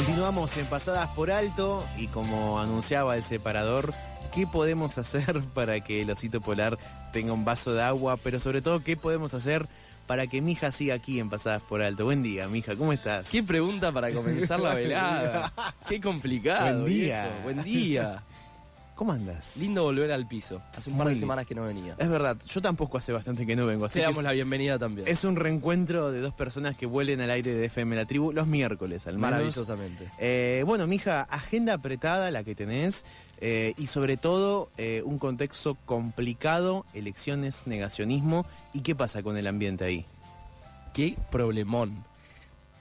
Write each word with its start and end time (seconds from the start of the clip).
Continuamos 0.00 0.56
en 0.56 0.64
Pasadas 0.64 1.10
por 1.10 1.30
Alto 1.30 1.86
y 1.98 2.06
como 2.06 2.58
anunciaba 2.58 3.16
el 3.16 3.22
separador, 3.22 3.92
¿qué 4.34 4.46
podemos 4.46 4.96
hacer 4.96 5.42
para 5.54 5.80
que 5.80 6.00
el 6.00 6.10
osito 6.10 6.40
polar 6.40 6.78
tenga 7.12 7.34
un 7.34 7.44
vaso 7.44 7.74
de 7.74 7.82
agua? 7.82 8.16
Pero 8.16 8.40
sobre 8.40 8.62
todo, 8.62 8.82
¿qué 8.82 8.96
podemos 8.96 9.34
hacer 9.34 9.66
para 10.06 10.26
que 10.26 10.40
mi 10.40 10.52
hija 10.52 10.72
siga 10.72 10.94
aquí 10.94 11.20
en 11.20 11.28
Pasadas 11.28 11.60
por 11.60 11.82
Alto? 11.82 12.06
Buen 12.06 12.22
día, 12.22 12.48
mija, 12.48 12.76
¿cómo 12.76 12.94
estás? 12.94 13.26
Qué 13.26 13.42
pregunta 13.42 13.92
para 13.92 14.10
comenzar 14.10 14.58
la 14.60 14.74
velada. 14.74 15.52
Qué 15.86 16.00
complicado. 16.00 16.80
Buen 16.80 16.94
día. 16.94 17.26
viejo. 17.26 17.42
Buen 17.42 17.62
día. 17.62 18.22
¿Cómo 19.00 19.12
andas? 19.12 19.56
Lindo 19.56 19.84
volver 19.84 20.12
al 20.12 20.28
piso. 20.28 20.60
Hace 20.76 20.90
un 20.90 20.98
par 20.98 21.06
Muy 21.06 21.14
de 21.14 21.20
semanas 21.20 21.46
que 21.46 21.54
no 21.54 21.64
venía. 21.64 21.96
Es 21.96 22.10
verdad, 22.10 22.36
yo 22.46 22.60
tampoco 22.60 22.98
hace 22.98 23.14
bastante 23.14 23.46
que 23.46 23.56
no 23.56 23.64
vengo, 23.64 23.86
así 23.86 23.94
Te 23.94 24.00
que 24.00 24.04
damos 24.04 24.18
es, 24.18 24.24
la 24.24 24.32
bienvenida 24.32 24.78
también. 24.78 25.08
es 25.08 25.24
un 25.24 25.36
reencuentro 25.36 26.12
de 26.12 26.20
dos 26.20 26.34
personas 26.34 26.76
que 26.76 26.84
vuelen 26.84 27.22
al 27.22 27.30
aire 27.30 27.54
de 27.54 27.64
FM 27.64 27.96
La 27.96 28.04
Tribu 28.04 28.30
los 28.30 28.46
miércoles, 28.46 29.06
al 29.06 29.14
menos. 29.14 29.30
Maravillosamente. 29.30 30.10
Eh, 30.18 30.64
bueno, 30.66 30.86
mija, 30.86 31.22
agenda 31.22 31.72
apretada 31.72 32.30
la 32.30 32.44
que 32.44 32.54
tenés 32.54 33.06
eh, 33.40 33.72
y 33.78 33.86
sobre 33.86 34.18
todo 34.18 34.68
eh, 34.76 35.00
un 35.06 35.18
contexto 35.18 35.78
complicado, 35.86 36.84
elecciones, 36.92 37.66
negacionismo 37.66 38.44
y 38.74 38.82
qué 38.82 38.94
pasa 38.94 39.22
con 39.22 39.38
el 39.38 39.46
ambiente 39.46 39.82
ahí. 39.86 40.04
Qué 40.92 41.16
problemón. 41.30 42.04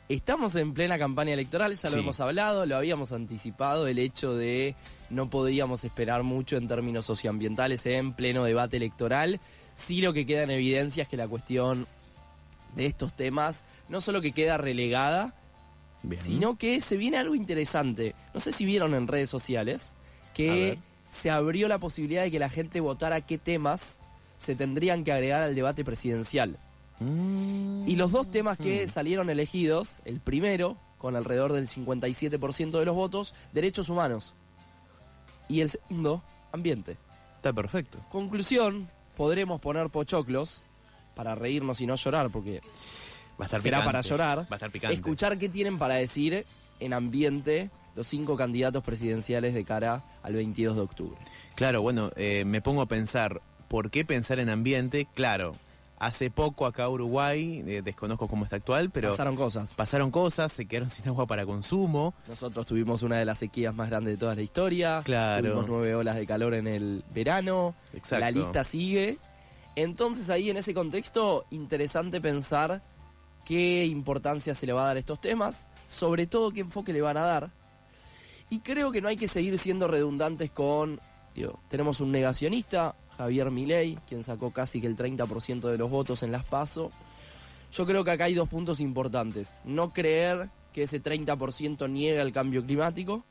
Estamos 0.10 0.56
en 0.56 0.74
plena 0.74 0.98
campaña 0.98 1.34
electoral, 1.34 1.76
ya 1.76 1.88
lo 1.90 1.94
Sí. 1.94 2.00
hemos 2.00 2.20
hablado, 2.20 2.66
lo 2.66 2.76
habíamos 2.78 3.12
anticipado, 3.12 3.88
el 3.88 4.00
hecho 4.00 4.34
de 4.36 4.76
no 5.12 5.30
podríamos 5.30 5.84
esperar 5.84 6.24
mucho 6.24 6.58
en 6.58 6.68
términos 6.68 7.06
socioambientales 7.06 7.86
en 7.86 8.14
pleno 8.14 8.44
debate 8.44 8.78
electoral. 8.78 9.40
Sí 9.76 10.02
lo 10.02 10.12
que 10.12 10.26
queda 10.26 10.42
en 10.44 10.50
evidencia 10.50 11.04
es 11.04 11.10
que 11.10 11.16
la 11.18 11.28
cuestión 11.28 11.86
de 12.76 12.88
estos 12.88 13.14
temas 13.16 13.66
no 13.88 14.02
solo 14.02 14.20
que 14.20 14.32
queda 14.32 14.58
relegada, 14.58 15.36
Bien. 16.02 16.20
sino 16.20 16.58
que 16.58 16.82
se 16.82 16.98
viene 16.98 17.18
algo 17.18 17.36
interesante. 17.36 18.16
No 18.34 18.40
sé 18.40 18.52
si 18.52 18.66
vieron 18.66 18.96
en 18.96 19.08
redes 19.08 19.30
sociales 19.30 19.94
que 20.34 20.80
se 21.08 21.30
abrió 21.30 21.68
la 21.68 21.78
posibilidad 21.78 22.24
de 22.24 22.32
que 22.32 22.40
la 22.40 22.50
gente 22.50 22.80
votara 22.80 23.22
qué 23.22 23.38
temas 23.38 24.00
se 24.38 24.56
tendrían 24.56 25.04
que 25.04 25.12
agregar 25.12 25.44
al 25.44 25.54
debate 25.54 25.84
presidencial. 25.86 26.58
Mm. 27.00 27.88
Y 27.88 27.96
los 27.96 28.12
dos 28.12 28.30
temas 28.32 28.58
que 28.58 28.88
salieron 28.88 29.30
elegidos, 29.30 29.98
el 30.06 30.20
primero, 30.20 30.78
con 30.98 31.16
alrededor 31.16 31.54
del 31.54 31.68
57% 31.68 32.78
de 32.78 32.86
los 32.86 32.96
votos, 32.96 33.34
derechos 33.54 33.90
humanos. 33.90 34.36
Y 35.48 35.62
el 35.62 35.70
segundo, 35.70 36.22
ambiente. 36.52 36.98
Está 37.38 37.54
perfecto. 37.54 38.00
Conclusión, 38.10 38.88
podremos 39.16 39.62
poner 39.62 39.90
pochoclos 39.90 40.62
para 41.16 41.36
reírnos 41.36 41.82
y 41.82 41.88
no 41.88 41.96
llorar, 41.96 42.30
porque 42.30 42.62
Va 43.40 43.46
a 43.46 43.48
estar 43.48 43.62
será 43.62 43.78
picante. 43.78 43.86
para 43.86 44.02
llorar. 44.02 44.38
Va 44.40 44.48
a 44.52 44.56
estar 44.56 44.72
picante. 44.72 44.96
Escuchar 44.96 45.38
qué 45.38 45.48
tienen 45.48 45.80
para 45.80 45.96
decir 45.96 46.46
en 46.82 46.94
ambiente 46.94 47.70
los 47.96 48.08
cinco 48.08 48.36
candidatos 48.36 48.84
presidenciales 48.84 49.54
de 49.54 49.64
cara 49.64 50.04
al 50.24 50.34
22 50.34 50.76
de 50.76 50.82
octubre. 50.82 51.18
Claro, 51.56 51.82
bueno, 51.82 52.12
eh, 52.16 52.44
me 52.46 52.62
pongo 52.62 52.82
a 52.82 52.86
pensar, 52.86 53.42
¿por 53.68 53.90
qué 53.90 54.06
pensar 54.06 54.40
en 54.40 54.50
ambiente? 54.50 55.08
Claro, 55.14 55.56
hace 56.00 56.32
poco 56.32 56.66
acá 56.66 56.88
Uruguay, 56.90 57.64
eh, 57.68 57.82
desconozco 57.84 58.28
cómo 58.28 58.46
está 58.46 58.56
actual, 58.56 58.90
pero 58.90 59.10
Pasaron 59.10 59.36
cosas. 59.36 59.74
pasaron 59.74 60.12
cosas, 60.12 60.52
se 60.52 60.66
quedaron 60.66 60.90
sin 60.90 61.08
agua 61.10 61.28
para 61.28 61.46
consumo. 61.46 62.14
Nosotros 62.28 62.66
tuvimos 62.66 63.04
una 63.04 63.18
de 63.18 63.26
las 63.26 63.38
sequías 63.38 63.76
más 63.76 63.90
grandes 63.90 64.14
de 64.14 64.18
toda 64.18 64.34
la 64.36 64.42
historia. 64.42 65.02
Claro. 65.04 65.42
Tuvimos 65.42 65.68
nueve 65.68 65.96
olas 65.96 66.16
de 66.16 66.26
calor 66.26 66.54
en 66.54 66.68
el 66.68 67.04
verano. 67.14 67.76
Exacto. 67.94 68.26
La 68.26 68.32
lista 68.32 68.64
sigue. 68.64 69.18
Entonces 69.76 70.30
ahí 70.30 70.50
en 70.50 70.58
ese 70.58 70.74
contexto, 70.74 71.46
interesante 71.52 72.20
pensar 72.22 72.82
qué 73.46 73.86
importancia 73.86 74.54
se 74.54 74.66
le 74.66 74.74
va 74.74 74.84
a 74.84 74.88
dar 74.88 74.96
a 74.98 75.00
estos 75.00 75.20
temas, 75.22 75.68
sobre 75.88 76.28
todo 76.28 76.52
qué 76.52 76.62
enfoque 76.62 76.94
le 76.94 77.02
van 77.02 77.18
a 77.18 77.22
dar. 77.22 77.52
Y 78.50 78.62
creo 78.62 78.92
que 78.92 79.02
no 79.02 79.08
hay 79.10 79.18
que 79.18 79.28
seguir 79.28 79.58
siendo 79.58 79.88
redundantes 79.88 80.50
con, 80.52 81.00
digo, 81.36 81.60
tenemos 81.68 82.00
un 82.02 82.12
negacionista, 82.12 82.96
Javier 83.20 83.52
Milei, 83.52 83.98
quien 84.08 84.24
sacó 84.24 84.52
casi 84.52 84.80
que 84.80 84.88
el 84.88 84.96
30% 84.96 85.68
de 85.70 85.78
los 85.78 85.92
votos 85.92 86.24
en 86.24 86.32
las 86.32 86.46
PASO. 86.46 86.90
Yo 87.74 87.86
creo 87.86 88.06
que 88.06 88.12
acá 88.12 88.24
hay 88.24 88.34
dos 88.34 88.48
puntos 88.48 88.80
importantes. 88.80 89.58
No 89.66 89.92
creer 89.92 90.50
que 90.72 90.84
ese 90.84 91.04
30% 91.04 91.90
niega 91.90 92.22
el 92.22 92.32
cambio 92.32 92.66
climático. 92.66 93.26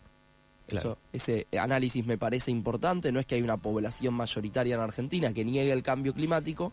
Claro. 0.66 0.90
Eso, 0.90 0.98
ese 1.14 1.46
análisis 1.58 2.04
me 2.04 2.18
parece 2.18 2.50
importante. 2.50 3.10
No 3.12 3.18
es 3.18 3.24
que 3.24 3.36
hay 3.36 3.42
una 3.42 3.56
población 3.56 4.12
mayoritaria 4.12 4.74
en 4.74 4.82
Argentina 4.82 5.32
que 5.32 5.42
niegue 5.42 5.72
el 5.72 5.82
cambio 5.82 6.12
climático. 6.12 6.70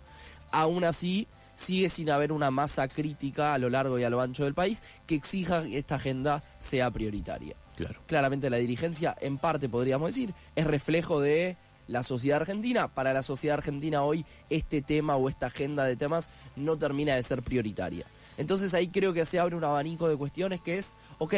Aún 0.51 0.83
así, 0.83 1.25
sigue 1.53 1.87
sin 1.87 2.09
haber 2.09 2.33
una 2.33 2.51
masa 2.51 2.89
crítica 2.89 3.53
a 3.53 3.57
lo 3.57 3.69
largo 3.69 3.97
y 3.97 4.03
a 4.03 4.09
lo 4.09 4.19
ancho 4.19 4.43
del 4.43 4.53
país 4.53 4.83
que 5.07 5.15
exija 5.15 5.63
que 5.63 5.77
esta 5.77 5.95
agenda 5.95 6.43
sea 6.59 6.91
prioritaria. 6.91 7.55
Claro. 7.77 8.01
Claramente 8.07 8.49
la 8.49 8.57
dirigencia, 8.57 9.15
en 9.21 9.37
parte 9.37 9.69
podríamos 9.69 10.09
decir, 10.09 10.33
es 10.57 10.67
reflejo 10.67 11.21
de 11.21 11.55
la 11.87 12.03
sociedad 12.03 12.41
argentina. 12.41 12.87
Para 12.87 13.13
la 13.13 13.23
sociedad 13.23 13.57
argentina 13.57 14.03
hoy 14.03 14.25
este 14.49 14.81
tema 14.81 15.15
o 15.15 15.29
esta 15.29 15.47
agenda 15.47 15.83
de 15.85 15.95
temas 15.95 16.29
no 16.55 16.77
termina 16.77 17.15
de 17.15 17.23
ser 17.23 17.41
prioritaria. 17.43 18.05
Entonces 18.37 18.73
ahí 18.73 18.87
creo 18.89 19.13
que 19.13 19.25
se 19.25 19.39
abre 19.39 19.55
un 19.55 19.63
abanico 19.63 20.09
de 20.09 20.17
cuestiones 20.17 20.59
que 20.61 20.77
es, 20.77 20.93
ok, 21.19 21.33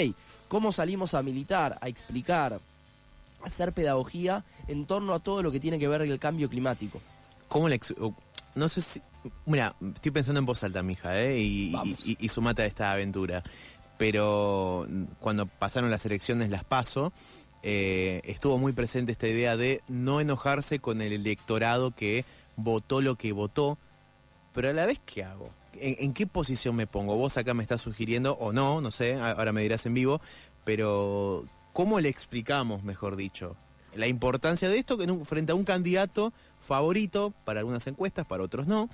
¿cómo 0.48 0.72
salimos 0.72 1.14
a 1.14 1.22
militar, 1.22 1.78
a 1.82 1.88
explicar, 1.90 2.54
a 2.54 3.46
hacer 3.46 3.72
pedagogía 3.74 4.44
en 4.68 4.86
torno 4.86 5.14
a 5.14 5.20
todo 5.20 5.44
lo 5.44 5.52
que 5.52 5.60
tiene 5.60 5.78
que 5.78 5.88
ver 5.88 6.02
el 6.02 6.18
cambio 6.20 6.50
climático? 6.50 7.00
¿Cómo 7.48 7.70
le 7.70 7.80
No 8.56 8.68
sé 8.70 8.82
si... 8.82 9.02
Mira, 9.46 9.76
estoy 9.96 10.12
pensando 10.12 10.40
en 10.40 10.46
voz 10.46 10.64
alta, 10.64 10.82
mija, 10.84 11.20
¿eh? 11.20 11.38
Y, 11.40 11.72
Vamos. 11.74 12.08
y, 12.08 12.14
y- 12.14 12.18
y 12.22 12.30
sumate 12.30 12.62
a 12.62 12.66
esta 12.66 12.92
aventura. 12.92 13.44
Pero 13.98 14.86
mm, 14.90 15.04
cuando 15.20 15.46
pasaron 15.46 15.92
las 15.92 16.06
elecciones, 16.06 16.50
las 16.50 16.64
paso, 16.64 17.12
eh, 17.64 18.22
estuvo 18.26 18.58
muy 18.58 18.74
presente 18.74 19.12
esta 19.12 19.28
idea 19.28 19.58
de 19.58 19.82
no 19.88 20.22
enojarse 20.22 20.80
con 20.80 21.02
el 21.02 21.14
electorado 21.14 21.92
que 21.92 22.26
votó 22.56 23.02
lo 23.02 23.16
que 23.16 23.32
votó. 23.32 23.78
Pero 24.54 24.70
a 24.70 24.74
la 24.74 24.86
vez, 24.86 25.00
¿qué 25.06 25.24
hago? 25.24 25.50
¿En, 25.74 25.96
en 26.00 26.14
qué 26.14 26.28
posición 26.28 26.76
me 26.76 26.88
pongo? 26.88 27.16
Vos 27.16 27.38
acá 27.38 27.54
me 27.54 27.64
estás 27.64 27.82
sugiriendo, 27.82 28.34
o 28.34 28.52
no, 28.52 28.82
no 28.82 28.92
sé, 28.92 29.16
ahora 29.16 29.54
me 29.54 29.62
dirás 29.62 29.86
en 29.86 29.94
vivo, 29.94 30.22
pero 30.64 31.46
¿cómo 31.74 32.00
le 32.00 32.10
explicamos, 32.10 32.84
mejor 32.84 33.16
dicho, 33.16 33.56
la 33.96 34.08
importancia 34.08 34.70
de 34.70 34.78
esto 34.78 34.98
que 34.98 35.08
frente 35.26 35.52
a 35.52 35.56
un 35.56 35.64
candidato 35.64 36.34
favorito 36.60 37.34
para 37.46 37.60
algunas 37.60 37.86
encuestas, 37.88 38.26
para 38.26 38.44
otros 38.44 38.68
no, 38.68 38.90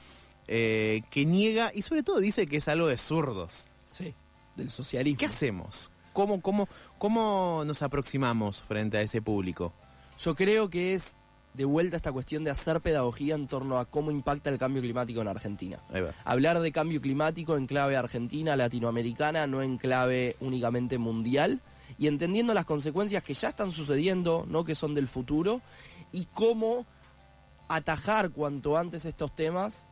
eh, 0.47 1.01
que 1.09 1.25
niega 1.25 1.71
y 1.73 1.81
sobre 1.81 2.03
todo 2.03 2.19
dice 2.19 2.47
que 2.47 2.57
es 2.57 2.67
algo 2.67 2.87
de 2.87 2.97
zurdos? 2.97 3.67
Sí. 3.89 4.13
Del 4.55 4.69
socialismo. 4.69 5.17
¿Qué 5.17 5.25
hacemos? 5.25 5.89
¿Cómo, 6.13 6.41
cómo, 6.41 6.67
¿Cómo 6.97 7.63
nos 7.65 7.81
aproximamos 7.81 8.61
frente 8.61 8.97
a 8.97 9.01
ese 9.01 9.21
público? 9.21 9.73
Yo 10.19 10.35
creo 10.35 10.69
que 10.69 10.93
es 10.93 11.17
de 11.53 11.65
vuelta 11.65 11.97
esta 11.97 12.11
cuestión 12.11 12.43
de 12.43 12.51
hacer 12.51 12.81
pedagogía 12.81 13.35
en 13.35 13.47
torno 13.47 13.77
a 13.77 13.85
cómo 13.85 14.11
impacta 14.11 14.49
el 14.49 14.57
cambio 14.57 14.81
climático 14.81 15.21
en 15.21 15.27
Argentina. 15.27 15.79
Hablar 16.23 16.59
de 16.59 16.71
cambio 16.71 17.01
climático 17.01 17.57
en 17.57 17.67
clave 17.67 17.95
argentina, 17.95 18.55
latinoamericana, 18.55 19.45
no 19.47 19.61
en 19.61 19.77
clave 19.77 20.35
únicamente 20.39 20.97
mundial, 20.97 21.59
y 21.97 22.07
entendiendo 22.07 22.53
las 22.53 22.65
consecuencias 22.65 23.23
que 23.23 23.33
ya 23.33 23.49
están 23.49 23.71
sucediendo, 23.71 24.45
no 24.47 24.63
que 24.63 24.75
son 24.75 24.95
del 24.95 25.07
futuro, 25.07 25.61
y 26.11 26.25
cómo 26.33 26.85
atajar 27.67 28.31
cuanto 28.31 28.77
antes 28.77 29.05
estos 29.05 29.35
temas 29.35 29.89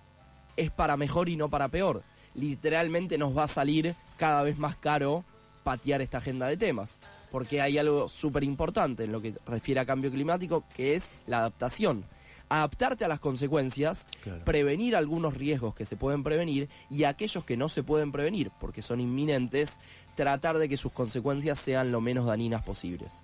es 0.57 0.71
para 0.71 0.97
mejor 0.97 1.29
y 1.29 1.35
no 1.35 1.49
para 1.49 1.69
peor. 1.69 2.03
Literalmente 2.33 3.17
nos 3.17 3.37
va 3.37 3.43
a 3.43 3.47
salir 3.47 3.95
cada 4.17 4.43
vez 4.43 4.57
más 4.57 4.75
caro 4.75 5.23
patear 5.63 6.01
esta 6.01 6.17
agenda 6.19 6.47
de 6.47 6.57
temas, 6.57 7.01
porque 7.31 7.61
hay 7.61 7.77
algo 7.77 8.09
súper 8.09 8.43
importante 8.43 9.03
en 9.05 9.11
lo 9.11 9.21
que 9.21 9.33
refiere 9.45 9.79
a 9.81 9.85
cambio 9.85 10.11
climático, 10.11 10.63
que 10.75 10.95
es 10.95 11.11
la 11.27 11.39
adaptación. 11.39 12.03
Adaptarte 12.49 13.05
a 13.05 13.07
las 13.07 13.21
consecuencias, 13.21 14.07
Claro. 14.23 14.43
prevenir 14.43 14.95
algunos 14.97 15.35
riesgos 15.35 15.73
que 15.73 15.85
se 15.85 15.95
pueden 15.95 16.21
prevenir 16.23 16.67
y 16.89 17.05
aquellos 17.05 17.45
que 17.45 17.55
no 17.55 17.69
se 17.69 17.81
pueden 17.83 18.11
prevenir, 18.11 18.51
porque 18.59 18.81
son 18.81 18.99
inminentes, 18.99 19.79
tratar 20.15 20.57
de 20.57 20.67
que 20.67 20.75
sus 20.75 20.91
consecuencias 20.91 21.57
sean 21.59 21.91
lo 21.93 22.01
menos 22.01 22.25
dañinas 22.25 22.61
posibles. 22.63 23.23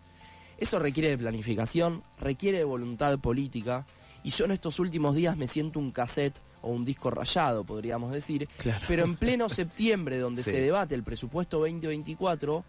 Eso 0.57 0.79
requiere 0.79 1.09
de 1.09 1.17
planificación, 1.17 2.03
requiere 2.19 2.59
de 2.59 2.63
voluntad 2.63 3.19
política 3.19 3.85
Y 4.27 4.31
yo 4.31 4.43
en 4.43 4.51
estos 4.51 4.77
últimos 4.79 5.15
días 5.15 5.37
me 5.37 5.47
siento 5.47 5.79
un 5.79 5.89
cassette 5.91 6.37
o 6.61 6.69
un 6.69 6.83
disco 6.83 7.09
rayado, 7.09 7.63
podríamos 7.63 8.11
decir. 8.11 8.45
Claro. 8.57 8.83
Pero 8.85 9.05
en 9.05 9.15
pleno 9.15 9.47
septiembre, 9.49 10.17
donde 10.17 10.43
Sí. 10.43 10.51
se 10.51 10.59
debate 10.59 10.95
el 10.95 11.03
presupuesto 11.03 11.59
2024, 11.59 12.65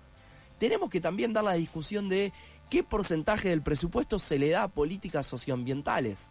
tenemos 0.56 0.88
que 0.88 1.00
también 1.00 1.32
dar 1.32 1.42
la 1.42 1.54
discusión 1.54 2.08
de 2.08 2.32
qué 2.70 2.84
porcentaje 2.84 3.48
del 3.48 3.62
presupuesto 3.62 4.20
se 4.20 4.38
le 4.38 4.50
da 4.50 4.62
a 4.62 4.68
políticas 4.68 5.26
socioambientales. 5.26 6.30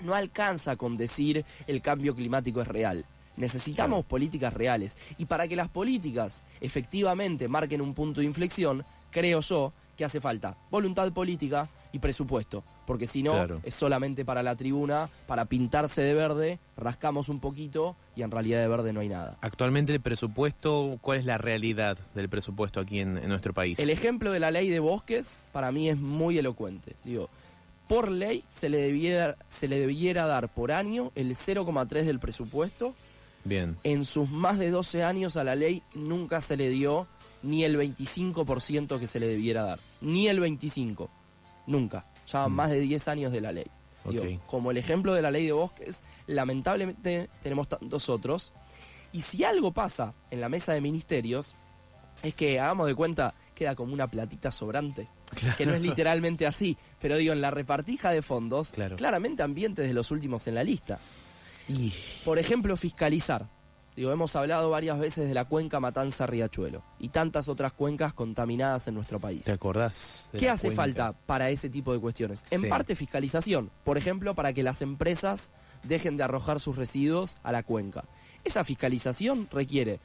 No 0.00 0.14
alcanza 0.14 0.76
con 0.76 0.96
decir 0.96 1.44
el 1.66 1.82
cambio 1.82 2.14
climático 2.14 2.62
es 2.62 2.68
real. 2.68 3.04
Necesitamos 3.36 3.96
Claro. 4.02 4.08
políticas 4.08 4.54
reales. 4.54 4.96
Y 5.18 5.24
para 5.24 5.48
que 5.48 5.56
las 5.56 5.70
políticas 5.70 6.44
efectivamente 6.60 7.48
marquen 7.48 7.80
un 7.80 7.94
punto 7.94 8.20
de 8.20 8.26
inflexión, 8.26 8.84
creo 9.10 9.40
yo 9.40 9.72
que 9.96 10.04
hace 10.04 10.20
falta 10.20 10.56
voluntad 10.70 11.10
política 11.12 11.68
y 11.92 11.98
presupuesto. 11.98 12.64
Porque 12.86 13.06
si 13.06 13.22
no, 13.22 13.32
Claro. 13.32 13.60
es 13.62 13.74
solamente 13.74 14.24
para 14.24 14.42
la 14.42 14.56
tribuna, 14.56 15.08
para 15.26 15.44
pintarse 15.44 16.02
de 16.02 16.14
verde, 16.14 16.58
rascamos 16.76 17.28
un 17.28 17.38
poquito 17.40 17.94
y 18.16 18.22
en 18.22 18.30
realidad 18.30 18.60
de 18.60 18.68
verde 18.68 18.92
no 18.92 19.00
hay 19.00 19.08
nada. 19.08 19.36
Actualmente 19.40 19.92
el 19.92 20.00
presupuesto, 20.00 20.98
¿cuál 21.00 21.18
es 21.18 21.24
la 21.26 21.38
realidad 21.38 21.96
del 22.14 22.28
presupuesto 22.28 22.80
aquí 22.80 23.00
en, 23.00 23.18
en 23.18 23.28
nuestro 23.28 23.52
país? 23.52 23.78
El 23.78 23.90
ejemplo 23.90 24.32
de 24.32 24.40
la 24.40 24.50
ley 24.50 24.68
de 24.70 24.80
bosques 24.80 25.42
para 25.52 25.70
mí 25.70 25.88
es 25.90 25.96
muy 25.98 26.38
elocuente. 26.38 26.96
Digo, 27.04 27.28
por 27.88 28.10
ley 28.10 28.42
se 28.48 28.68
le 28.70 28.78
debiera, 28.78 29.36
se 29.48 29.68
le 29.68 29.78
debiera 29.78 30.26
dar 30.26 30.48
por 30.48 30.72
año 30.72 31.12
el 31.14 31.30
0,3 31.34 32.04
del 32.04 32.18
presupuesto. 32.18 32.94
Bien. 33.44 33.76
En 33.84 34.04
sus 34.04 34.30
más 34.30 34.58
de 34.58 34.70
12 34.70 35.02
años 35.04 35.36
a 35.36 35.44
la 35.44 35.54
ley 35.56 35.82
nunca 35.94 36.40
se 36.40 36.56
le 36.56 36.68
dio 36.70 37.06
ni 37.42 37.64
el 37.64 37.76
25% 37.78 38.98
que 38.98 39.06
se 39.06 39.20
le 39.20 39.26
debiera 39.26 39.62
dar. 39.64 39.78
Ni 40.00 40.28
el 40.28 40.40
25%. 40.40 41.08
Nunca. 41.66 42.04
Ya 42.32 42.48
Mm. 42.48 42.52
más 42.52 42.70
de 42.70 42.80
10 42.80 43.08
años 43.08 43.32
de 43.32 43.40
la 43.40 43.52
ley. 43.52 43.66
Digo, 44.08 44.24
como 44.48 44.72
el 44.72 44.78
ejemplo 44.78 45.14
de 45.14 45.22
la 45.22 45.30
ley 45.30 45.46
de 45.46 45.52
bosques, 45.52 46.02
lamentablemente 46.26 47.28
tenemos 47.42 47.68
tantos 47.68 48.08
otros. 48.08 48.52
Y 49.12 49.22
si 49.22 49.44
algo 49.44 49.70
pasa 49.72 50.12
en 50.30 50.40
la 50.40 50.48
mesa 50.48 50.72
de 50.72 50.80
ministerios, 50.80 51.52
es 52.22 52.34
que 52.34 52.58
hagamos 52.58 52.88
de 52.88 52.94
cuenta, 52.96 53.32
queda 53.54 53.74
como 53.76 53.92
una 53.94 54.08
platita 54.08 54.50
sobrante. 54.50 55.06
Que 55.56 55.64
no 55.66 55.74
es 55.74 55.80
literalmente 55.82 56.46
así, 56.46 56.76
pero 57.00 57.16
digo, 57.16 57.32
en 57.32 57.40
la 57.40 57.50
repartija 57.50 58.10
de 58.10 58.22
fondos, 58.22 58.70
Claro. 58.72 58.96
claramente 58.96 59.42
ambientes 59.42 59.86
de 59.88 59.94
los 59.94 60.10
últimos 60.10 60.46
en 60.46 60.56
la 60.56 60.64
lista. 60.64 60.98
Y- 61.68 61.92
Por 62.24 62.38
ejemplo, 62.40 62.76
fiscalizar. 62.76 63.46
Digo, 63.94 64.10
hemos 64.10 64.34
hablado 64.36 64.70
varias 64.70 64.98
veces 64.98 65.28
de 65.28 65.34
la 65.34 65.44
cuenca 65.44 65.78
Matanza-Riachuelo 65.78 66.82
y 66.98 67.10
tantas 67.10 67.48
otras 67.48 67.74
cuencas 67.74 68.14
contaminadas 68.14 68.88
en 68.88 68.94
nuestro 68.94 69.20
país. 69.20 69.44
¿Te 69.44 69.52
acordás? 69.52 70.28
de 70.32 70.38
¿Qué 70.38 70.48
hace 70.48 70.68
cuenca? 70.68 70.82
falta 70.82 71.12
para 71.26 71.50
ese 71.50 71.68
tipo 71.68 71.92
de 71.92 71.98
cuestiones? 72.00 72.44
En 72.50 72.62
Sí. 72.62 72.66
parte 72.68 72.94
fiscalización, 72.96 73.70
por 73.84 73.98
ejemplo, 73.98 74.34
para 74.34 74.54
que 74.54 74.62
las 74.62 74.80
empresas 74.80 75.52
dejen 75.82 76.16
de 76.16 76.22
arrojar 76.22 76.58
sus 76.58 76.76
residuos 76.76 77.36
a 77.42 77.52
la 77.52 77.62
cuenca. 77.64 78.04
Esa 78.44 78.64
fiscalización 78.64 79.46
requiere 79.52 80.00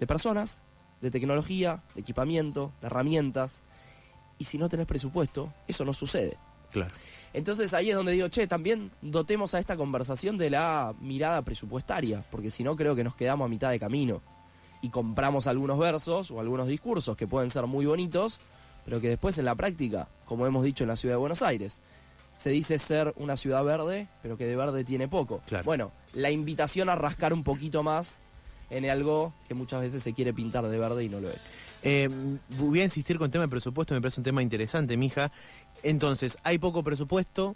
de 0.00 0.06
personas, 0.08 0.60
de 1.00 1.10
tecnología, 1.12 1.80
de 1.94 2.00
equipamiento, 2.00 2.72
de 2.80 2.88
herramientas, 2.88 3.62
y 4.38 4.46
si 4.46 4.58
no 4.58 4.68
tenés 4.68 4.86
presupuesto, 4.86 5.52
eso 5.68 5.84
no 5.84 5.92
sucede. 5.92 6.36
Claro. 6.72 6.92
Entonces 7.34 7.72
ahí 7.72 7.90
es 7.90 7.96
donde 7.96 8.12
digo, 8.12 8.28
che, 8.28 8.46
también 8.46 8.90
dotemos 9.00 9.54
a 9.54 9.58
esta 9.58 9.76
conversación 9.76 10.36
de 10.36 10.50
la 10.50 10.94
mirada 11.00 11.42
presupuestaria, 11.42 12.22
porque 12.30 12.50
si 12.50 12.62
no 12.62 12.76
creo 12.76 12.94
que 12.94 13.04
nos 13.04 13.16
quedamos 13.16 13.46
a 13.46 13.48
mitad 13.48 13.70
de 13.70 13.78
camino 13.78 14.20
y 14.82 14.90
compramos 14.90 15.46
algunos 15.46 15.78
versos 15.78 16.30
o 16.30 16.40
algunos 16.40 16.66
discursos 16.66 17.16
que 17.16 17.26
pueden 17.26 17.48
ser 17.48 17.66
muy 17.66 17.86
bonitos, 17.86 18.42
pero 18.84 19.00
que 19.00 19.08
después 19.08 19.38
en 19.38 19.46
la 19.46 19.54
práctica, 19.54 20.08
como 20.26 20.46
hemos 20.46 20.64
dicho 20.64 20.84
en 20.84 20.88
la 20.88 20.96
ciudad 20.96 21.14
de 21.14 21.20
Buenos 21.20 21.42
Aires, 21.42 21.80
se 22.36 22.50
dice 22.50 22.78
ser 22.78 23.14
una 23.16 23.36
ciudad 23.36 23.62
verde, 23.64 24.08
pero 24.20 24.36
que 24.36 24.44
de 24.44 24.56
verde 24.56 24.84
tiene 24.84 25.08
poco. 25.08 25.40
Claro. 25.46 25.64
Bueno, 25.64 25.92
la 26.14 26.30
invitación 26.30 26.88
a 26.88 26.96
rascar 26.96 27.32
un 27.32 27.44
poquito 27.44 27.82
más 27.82 28.24
en 28.72 28.88
algo 28.88 29.34
que 29.46 29.54
muchas 29.54 29.80
veces 29.82 30.02
se 30.02 30.14
quiere 30.14 30.32
pintar 30.32 30.66
de 30.66 30.78
verde 30.78 31.04
y 31.04 31.08
no 31.08 31.20
lo 31.20 31.30
es. 31.30 31.52
Eh, 31.82 32.08
voy 32.50 32.80
a 32.80 32.84
insistir 32.84 33.18
con 33.18 33.26
el 33.26 33.30
tema 33.30 33.44
de 33.44 33.48
presupuesto, 33.48 33.94
me 33.94 34.00
parece 34.00 34.20
un 34.20 34.24
tema 34.24 34.42
interesante, 34.42 34.96
mija. 34.96 35.30
Entonces, 35.82 36.38
hay 36.42 36.58
poco 36.58 36.82
presupuesto. 36.82 37.54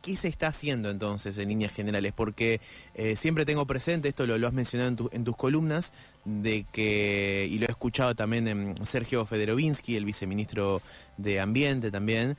¿Qué 0.00 0.16
se 0.16 0.28
está 0.28 0.48
haciendo 0.48 0.90
entonces 0.90 1.38
en 1.38 1.48
líneas 1.48 1.72
generales? 1.72 2.12
Porque 2.14 2.60
eh, 2.94 3.16
siempre 3.16 3.46
tengo 3.46 3.66
presente, 3.66 4.08
esto 4.08 4.26
lo, 4.26 4.46
has 4.46 4.52
mencionado 4.52 5.08
en 5.12 5.24
tus 5.24 5.36
columnas, 5.36 5.92
de 6.26 6.64
que, 6.70 7.48
y 7.50 7.58
lo 7.58 7.66
he 7.66 7.70
escuchado 7.70 8.14
también 8.14 8.46
en 8.48 8.86
Sergio 8.86 9.24
Federovinsky, 9.24 9.96
el 9.96 10.04
viceministro 10.04 10.82
de 11.16 11.40
Ambiente 11.40 11.90
también, 11.90 12.36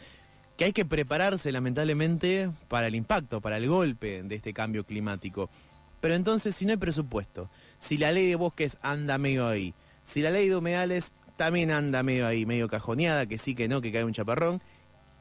que 0.57 0.65
hay 0.65 0.73
que 0.73 0.85
prepararse 0.85 1.51
lamentablemente 1.51 2.51
para 2.67 2.85
el 2.85 2.93
impacto, 2.93 3.41
para 3.41 3.57
el 3.57 3.67
golpe 3.67 4.21
de 4.21 4.35
este 4.35 4.53
cambio 4.53 4.83
climático. 4.83 5.49
Pero 6.05 6.13
entonces, 6.13 6.55
si 6.55 6.65
no 6.65 6.71
hay 6.71 6.77
presupuesto, 6.77 7.49
si 7.79 7.97
la 7.97 8.11
ley 8.11 8.27
de 8.27 8.35
bosques 8.35 8.77
anda 8.83 9.17
medio 9.17 9.47
ahí, 9.47 9.73
si 10.03 10.21
la 10.21 10.29
ley 10.29 10.47
de 10.47 10.55
humedales 10.55 11.13
también 11.35 11.71
anda 11.71 12.03
medio 12.03 12.27
ahí, 12.27 12.45
medio 12.45 12.67
cajoneada, 12.67 13.25
que 13.25 13.39
sí, 13.39 13.55
que 13.55 13.67
no, 13.67 13.81
que 13.81 13.91
cae 13.91 14.03
un 14.03 14.13
chaparrón, 14.13 14.61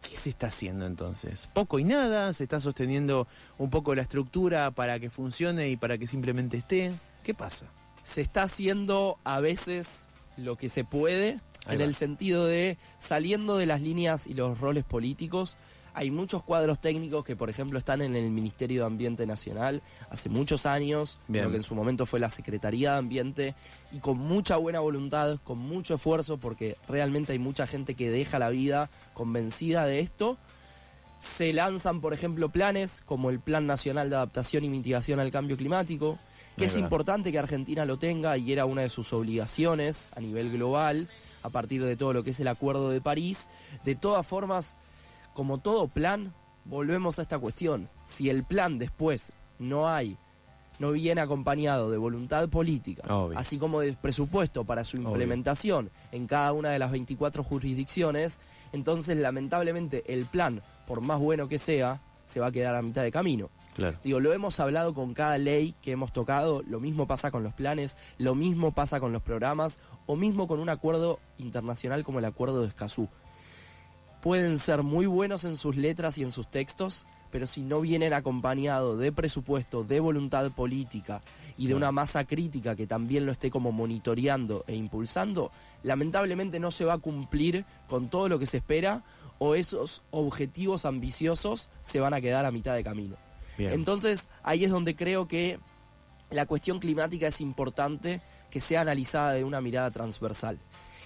¿qué 0.03 0.15
se 0.15 0.29
está 0.29 0.49
haciendo 0.49 0.85
entonces? 0.85 1.49
Poco 1.55 1.79
y 1.79 1.85
nada, 1.85 2.35
se 2.35 2.43
está 2.43 2.61
sosteniendo 2.61 3.27
un 3.57 3.71
poco 3.71 3.95
la 3.95 4.03
estructura 4.03 4.73
para 4.73 5.01
que 5.01 5.09
funcione 5.09 5.71
y 5.71 5.79
para 5.79 5.97
que 5.97 6.07
simplemente 6.07 6.59
esté. 6.59 6.93
¿Qué 7.25 7.33
pasa? 7.33 7.65
se 8.05 8.21
está 8.21 8.43
haciendo 8.43 9.19
a 9.25 9.41
veces 9.41 10.09
lo 10.37 10.57
que 10.57 10.69
se 10.69 10.85
puede 10.85 11.41
en 11.67 11.81
el 11.81 11.95
sentido 11.95 12.45
de 12.45 12.77
saliendo 12.99 13.57
de 13.57 13.65
las 13.65 13.81
líneas 13.81 14.27
y 14.27 14.35
los 14.35 14.61
roles 14.61 14.85
políticos. 14.85 15.57
Hay 15.97 16.11
muchos 16.11 16.43
cuadros 16.43 16.81
técnicos 16.81 17.25
que, 17.25 17.37
por 17.37 17.49
ejemplo, 17.49 17.79
están 17.79 18.03
en 18.03 18.17
el 18.17 18.29
Ministerio 18.31 18.81
de 18.81 18.87
Ambiente 18.87 19.27
Nacional 19.27 19.81
hace 20.11 20.29
muchos 20.29 20.67
años, 20.67 21.19
Bien. 21.29 21.45
lo 21.45 21.51
que 21.53 21.59
en 21.59 21.63
su 21.63 21.77
momento 21.77 22.05
fue 22.05 22.19
la 22.19 22.31
Secretaría 22.31 22.93
de 22.93 22.99
Ambiente, 22.99 23.55
y 23.93 23.99
con 23.99 24.19
mucha 24.19 24.57
buena 24.57 24.81
voluntad, 24.81 25.39
con 25.45 25.59
mucho 25.59 25.95
esfuerzo, 25.95 26.37
porque 26.39 26.77
realmente 26.89 27.33
hay 27.33 27.39
mucha 27.39 27.69
gente 27.69 27.95
que 27.95 28.11
deja 28.11 28.41
la 28.41 28.51
vida 28.51 28.91
convencida 29.15 29.87
de 29.87 30.01
esto. 30.01 30.37
Se 31.21 31.53
lanzan, 31.53 32.01
por 32.01 32.13
ejemplo, 32.13 32.49
planes 32.49 33.01
como 33.07 33.31
el 33.31 33.39
Plan 33.39 33.65
Nacional 33.65 34.11
de 34.11 34.17
Adaptación 34.17 34.65
y 34.65 34.69
Mitigación 34.69 35.21
al 35.21 35.31
Cambio 35.31 35.57
Climático, 35.57 36.19
que 36.57 36.65
es 36.65 36.77
importante 36.77 37.31
que 37.31 37.39
Argentina 37.39 37.85
lo 37.85 37.99
tenga 37.99 38.37
y 38.37 38.53
era 38.53 38.67
una 38.67 38.83
de 38.83 38.89
sus 38.89 39.13
obligaciones 39.13 40.05
a 40.15 40.21
nivel 40.21 40.51
global, 40.51 41.09
a 41.45 41.51
partir 41.51 41.85
de 41.85 41.97
todo 41.97 42.13
lo 42.13 42.25
que 42.25 42.31
es 42.31 42.41
el 42.41 42.49
Acuerdo 42.49 42.91
de 42.91 43.01
París. 43.01 43.49
De 43.85 43.95
todas 43.95 44.27
formas, 44.27 44.77
como 45.35 45.59
todo 45.59 45.89
plan, 45.89 46.33
volvemos 46.65 47.19
a 47.19 47.23
esta 47.23 47.39
cuestión. 47.39 47.91
Si 48.05 48.31
el 48.31 48.45
plan 48.45 48.79
después 48.79 49.33
no 49.59 49.89
hay, 49.89 50.17
no 50.79 50.93
viene 50.93 51.21
acompañado 51.21 51.91
de 51.91 51.99
voluntad 51.99 52.49
política, 52.49 53.03
Obvio. 53.15 53.39
así 53.39 53.59
como 53.59 53.81
de 53.81 53.93
presupuesto 53.93 54.65
para 54.65 54.85
su 54.85 54.97
implementación 54.97 55.91
en 56.13 56.27
cada 56.27 56.53
una 56.53 56.71
de 56.71 56.79
las 56.79 56.91
24 56.91 57.45
jurisdicciones, 57.45 58.41
entonces 58.73 59.17
lamentablemente 59.19 60.03
el 60.13 60.27
plan, 60.27 60.63
por 60.87 61.01
más 61.01 61.19
bueno 61.19 61.49
que 61.49 61.59
sea, 61.59 62.01
se 62.25 62.41
va 62.41 62.47
a 62.47 62.53
quedar 62.53 62.75
a 62.75 62.83
mitad 62.83 63.03
de 63.03 63.13
camino. 63.13 63.51
Claro. 63.75 63.99
Digo, 64.03 64.21
lo 64.21 64.33
hemos 64.33 64.59
hablado 64.61 64.95
con 64.95 65.15
cada 65.15 65.37
ley 65.37 65.75
que 65.83 65.93
hemos 65.93 66.13
tocado, 66.13 66.63
lo 66.63 66.81
mismo 66.81 67.07
pasa 67.07 67.31
con 67.31 67.43
los 67.43 67.53
planes, 67.53 67.99
lo 68.19 68.35
mismo 68.35 68.73
pasa 68.73 69.01
con 69.01 69.13
los 69.13 69.23
programas, 69.23 69.81
o 70.07 70.17
mismo 70.17 70.47
con 70.49 70.61
un 70.61 70.69
acuerdo 70.69 71.19
internacional 71.39 72.05
como 72.05 72.19
el 72.21 72.25
Acuerdo 72.25 72.63
de 72.63 72.69
Escazú. 72.69 73.09
Pueden 74.25 74.59
ser 74.59 74.83
muy 74.83 75.05
buenos 75.05 75.45
en 75.45 75.55
sus 75.55 75.77
letras 75.77 76.17
y 76.17 76.23
en 76.23 76.33
sus 76.33 76.51
textos, 76.51 77.07
pero 77.31 77.47
si 77.47 77.61
no 77.61 77.83
vienen 77.83 78.15
acompañados 78.15 78.99
de 78.99 79.13
presupuesto, 79.13 79.85
de 79.85 80.01
voluntad 80.01 80.51
política 80.51 81.21
y 81.59 81.67
de 81.67 81.75
una 81.75 81.93
masa 81.93 82.25
crítica 82.25 82.75
que 82.75 82.87
también 82.87 83.27
lo 83.27 83.33
esté 83.33 83.51
como 83.51 83.71
monitoreando 83.71 84.65
e 84.67 84.77
impulsando, 84.77 85.51
lamentablemente 85.83 86.59
no 86.59 86.71
se 86.71 86.87
va 86.87 86.95
a 86.95 86.99
cumplir 86.99 87.67
con 87.87 88.09
todo 88.09 88.31
lo 88.31 88.39
que 88.39 88.47
se 88.47 88.57
espera 88.57 89.03
o 89.39 89.57
esos 89.57 90.01
objetivos 90.11 90.87
ambiciosos 90.87 91.69
se 91.83 92.01
van 92.01 92.15
a 92.15 92.23
quedar 92.23 92.47
a 92.47 92.51
mitad 92.51 92.75
de 92.75 92.83
camino. 92.83 93.17
Bien. 93.59 93.75
Entonces, 93.75 94.29
ahí 94.43 94.65
es 94.65 94.71
donde 94.71 94.97
creo 94.97 95.29
que 95.29 95.59
la 96.31 96.47
cuestión 96.47 96.79
climática 96.79 97.27
es 97.27 97.43
importante 97.43 98.23
que 98.51 98.61
sea 98.61 98.81
analizada 98.81 99.35
de 99.35 99.45
una 99.45 99.61
mirada 99.61 99.91
transversal. 99.91 100.59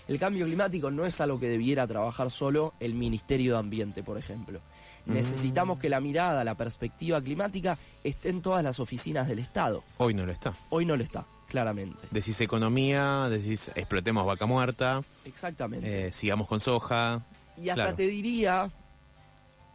El 0.09 0.19
cambio 0.19 0.47
climático 0.47 0.91
no 0.91 1.05
es 1.05 1.21
algo 1.21 1.39
que 1.39 1.49
debiera 1.49 1.87
trabajar 1.87 2.31
solo 2.31 2.75
el 2.81 2.95
Ministerio 2.95 3.53
de 3.53 3.59
Ambiente, 3.59 4.03
por 4.03 4.17
ejemplo. 4.19 4.61
Necesitamos 5.07 5.79
que 5.79 5.89
la 5.89 6.01
mirada, 6.01 6.45
la 6.45 6.55
perspectiva 6.55 7.21
climática 7.23 7.79
esté 8.05 8.29
en 8.31 8.43
todas 8.43 8.63
las 8.65 8.81
oficinas 8.81 9.27
del 9.29 9.39
Estado. 9.39 9.83
Hoy 9.99 10.15
no 10.15 10.27
lo 10.27 10.33
está. 10.33 10.55
Hoy 10.71 10.85
no 10.85 10.97
lo 10.97 11.03
está, 11.03 11.25
claramente. 11.47 11.99
Decís 12.11 12.41
economía, 12.41 13.29
decís 13.31 13.71
explotemos 13.75 14.27
vaca 14.27 14.45
muerta, 14.47 15.01
Exactamente. 15.25 16.09
eh, 16.09 16.13
sigamos 16.13 16.47
con 16.49 16.61
soja. 16.61 17.23
Y 17.57 17.71
hasta 17.71 17.83
Claro. 17.83 17.97
te 17.97 18.07
diría, 18.07 18.71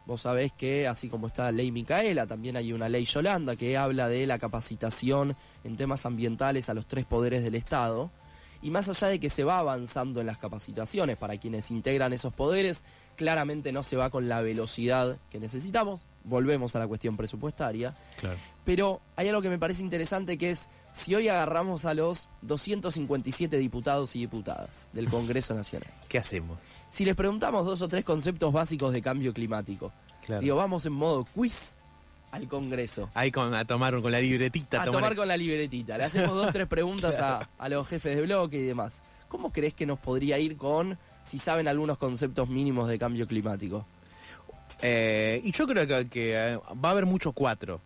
vos 0.05 0.21
sabés 0.21 0.51
que 0.53 0.87
así 0.87 1.09
como 1.09 1.27
está 1.27 1.43
la 1.45 1.51
ley 1.51 1.71
Micaela, 1.71 2.27
también 2.27 2.55
hay 2.55 2.71
una 2.73 2.87
ley 2.89 3.05
Yolanda 3.05 3.55
que 3.55 3.75
habla 3.77 4.07
de 4.07 4.25
la 4.27 4.37
capacitación 4.39 5.35
en 5.63 5.77
temas 5.77 6.05
ambientales 6.05 6.69
a 6.69 6.73
los 6.75 6.85
tres 6.87 7.05
poderes 7.05 7.43
del 7.43 7.55
Estado. 7.55 8.11
Y 8.63 8.71
más 8.71 8.87
allá 8.89 9.07
de 9.07 9.19
que 9.19 9.29
se 9.29 9.43
va 9.43 9.59
avanzando 9.59 10.21
en 10.21 10.25
las 10.27 10.37
capacitaciones 10.37 11.17
para 11.17 11.37
quienes 11.37 11.69
integran 11.69 12.13
esos 12.13 12.33
poderes, 12.33 12.85
claramente 13.17 13.71
no 13.73 13.83
se 13.83 13.97
va 13.97 14.09
con 14.09 14.29
la 14.29 14.41
velocidad 14.41 15.17
que 15.29 15.39
necesitamos. 15.39 16.05
Volvemos 16.23 16.75
a 16.75 16.79
la 16.79 16.87
cuestión 16.87 17.17
presupuestaria. 17.17 17.93
Claro. 18.19 18.37
Pero 18.63 19.01
hay 19.17 19.27
algo 19.27 19.41
que 19.41 19.49
me 19.49 19.59
parece 19.59 19.81
interesante 19.83 20.37
que 20.37 20.51
es 20.51 20.69
si 20.93 21.13
hoy 21.13 21.27
agarramos 21.27 21.83
a 21.85 21.93
los 21.93 22.29
257 22.43 23.57
diputados 23.57 24.15
y 24.15 24.19
diputadas 24.19 24.87
del 24.93 25.09
Congreso 25.09 25.53
Nacional, 25.55 25.89
¿Qué 26.07 26.17
hacemos? 26.19 26.57
si 26.89 27.03
les 27.03 27.15
preguntamos 27.15 27.65
dos 27.65 27.81
o 27.81 27.87
tres 27.89 28.05
conceptos 28.05 28.53
básicos 28.53 28.93
de 28.93 29.01
cambio 29.01 29.33
climático, 29.33 29.91
Claro. 30.25 30.41
digo, 30.41 30.55
vamos 30.55 30.85
en 30.85 30.93
modo 30.93 31.25
quiz 31.35 31.75
al 32.33 32.47
Congreso. 32.47 33.09
Ahí 33.13 33.31
con, 33.31 33.53
a 33.53 33.63
tomar 33.63 34.01
con 34.01 34.11
la 34.11 34.19
libretita. 34.19 34.81
A 34.81 34.85
tomar 34.85 35.15
con 35.15 35.27
la 35.27 35.37
libretita. 35.37 35.99
Le 35.99 36.05
hacemos 36.05 36.35
dos 36.35 36.51
tres 36.51 36.67
preguntas 36.67 37.19
a, 37.19 37.47
a 37.59 37.69
los 37.69 37.87
jefes 37.87 38.15
de 38.15 38.23
bloque 38.23 38.57
y 38.57 38.63
demás. 38.63 39.03
¿Cómo 39.27 39.51
crees 39.51 39.75
que 39.75 39.85
nos 39.85 39.99
podría 39.99 40.39
ir 40.39 40.57
con 40.57 40.97
si 41.21 41.37
saben 41.37 41.67
algunos 41.67 41.99
conceptos 41.99 42.49
mínimos 42.49 42.87
de 42.89 42.97
cambio 42.97 43.27
climático? 43.27 43.85
Eh, 44.81 45.41
y 45.43 45.51
yo 45.51 45.67
creo 45.67 45.85
que, 45.85 46.09
que, 46.09 46.33
eh, 46.35 46.57
va 46.83 46.89
a 46.89 46.91
haber 46.93 47.05
mucho 47.05 47.33
cuatro. 47.33 47.79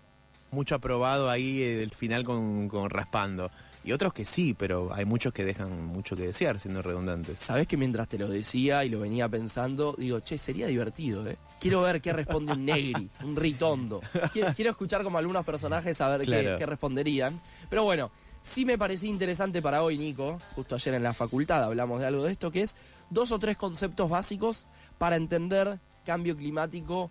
Mucho 0.52 0.76
aprobado 0.76 1.30
ahí 1.30 1.62
eh, 1.62 1.76
del 1.76 1.92
final 1.92 2.24
con, 2.24 2.70
con 2.70 2.90
raspando. 2.90 3.52
Y 3.84 3.94
otros 3.94 4.12
que 4.14 4.26
sí, 4.26 4.54
pero 4.54 4.94
hay 4.94 5.06
muchos 5.06 5.32
que 5.32 5.46
dejan 5.46 5.86
mucho 5.86 6.16
que 6.16 6.28
desear, 6.28 6.60
siendo 6.60 6.82
redundantes. 6.82 7.40
Sabés 7.40 7.68
que 7.68 7.78
mientras 7.78 8.10
te 8.10 8.18
lo 8.18 8.28
decía 8.28 8.84
y 8.84 8.90
lo 8.90 9.00
venía 9.00 9.30
pensando, 9.30 9.96
digo, 9.98 10.20
che, 10.20 10.38
sería 10.38 10.68
divertido, 10.68 11.26
¿eh? 11.28 11.38
Quiero 11.60 11.82
ver 11.82 12.02
qué 12.02 12.12
responde 12.12 12.52
un 12.54 12.66
negri, 12.66 13.10
un 13.24 13.36
ritondo. 13.36 14.02
Quiero, 14.34 14.54
quiero 14.54 14.72
escuchar 14.72 15.04
como 15.04 15.18
algunos 15.18 15.46
personajes 15.46 16.02
a 16.02 16.10
ver 16.10 16.22
qué- 16.26 16.56
qué, 16.58 16.66
responderían. 16.66 17.40
Pero 17.70 17.84
bueno, 17.86 18.12
sí 18.42 18.66
me 18.66 18.78
parecía 18.78 19.10
interesante 19.10 19.62
para 19.62 19.84
hoy, 19.84 19.98
Nico. 19.98 20.38
Justo 20.56 20.76
ayer 20.76 20.96
en 20.96 21.04
la 21.04 21.14
facultad 21.14 21.64
hablamos 21.64 22.02
de 22.02 22.08
algo 22.08 22.24
de 22.26 22.34
esto, 22.34 22.52
que 22.52 22.64
es 22.64 22.76
dos 23.10 23.32
o 23.32 23.40
tres 23.40 23.56
conceptos 23.56 24.10
básicos 24.10 24.68
para 24.98 25.16
entender 25.16 25.80
cambio 26.06 26.36
climático, 26.36 27.10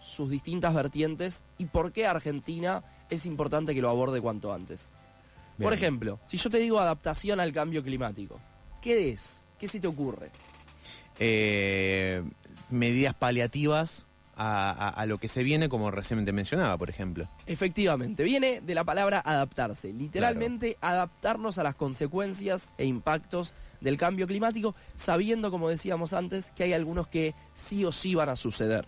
sus 0.00 0.30
distintas 0.30 0.72
vertientes 0.74 1.44
y 1.58 1.64
por 1.66 1.90
qué 1.92 2.06
Argentina 2.06 2.82
es 3.10 3.26
importante 3.26 3.74
que 3.74 3.82
lo 3.82 3.90
aborde 3.90 4.20
cuanto 4.20 4.52
antes. 4.52 4.92
Por 5.62 5.72
ejemplo, 5.74 6.18
si 6.24 6.36
yo 6.36 6.50
te 6.50 6.58
digo 6.58 6.78
adaptación 6.80 7.40
al 7.40 7.52
cambio 7.52 7.82
climático, 7.82 8.38
¿qué 8.80 9.10
es? 9.10 9.44
¿Qué 9.58 9.68
se 9.68 9.80
te 9.80 9.86
ocurre? 9.86 10.30
Eh, 11.18 12.22
medidas 12.70 13.14
paliativas 13.14 14.06
a, 14.36 14.70
a- 14.70 14.88
a 14.88 15.06
lo 15.06 15.18
que 15.18 15.28
se 15.28 15.42
viene, 15.42 15.68
como 15.68 15.90
recientemente 15.90 16.32
mencionaba, 16.32 16.76
por 16.78 16.88
ejemplo. 16.90 17.28
Efectivamente, 17.46 18.24
viene 18.24 18.60
de 18.60 18.74
la 18.74 18.82
palabra 18.84 19.22
adaptarse, 19.24 19.92
literalmente 19.92 20.76
adaptarnos 20.80 21.58
a 21.58 21.62
las 21.62 21.74
consecuencias 21.74 22.70
e 22.78 22.86
impactos 22.86 23.54
del 23.80 23.98
cambio 23.98 24.26
climático, 24.26 24.74
sabiendo, 24.96 25.50
como 25.50 25.68
decíamos 25.68 26.12
antes, 26.12 26.50
que 26.56 26.64
hay 26.64 26.72
algunos 26.72 27.08
que 27.08 27.34
sí 27.52 27.84
o 27.84 27.92
sí 27.92 28.14
van 28.14 28.30
a 28.30 28.36
suceder. 28.36 28.86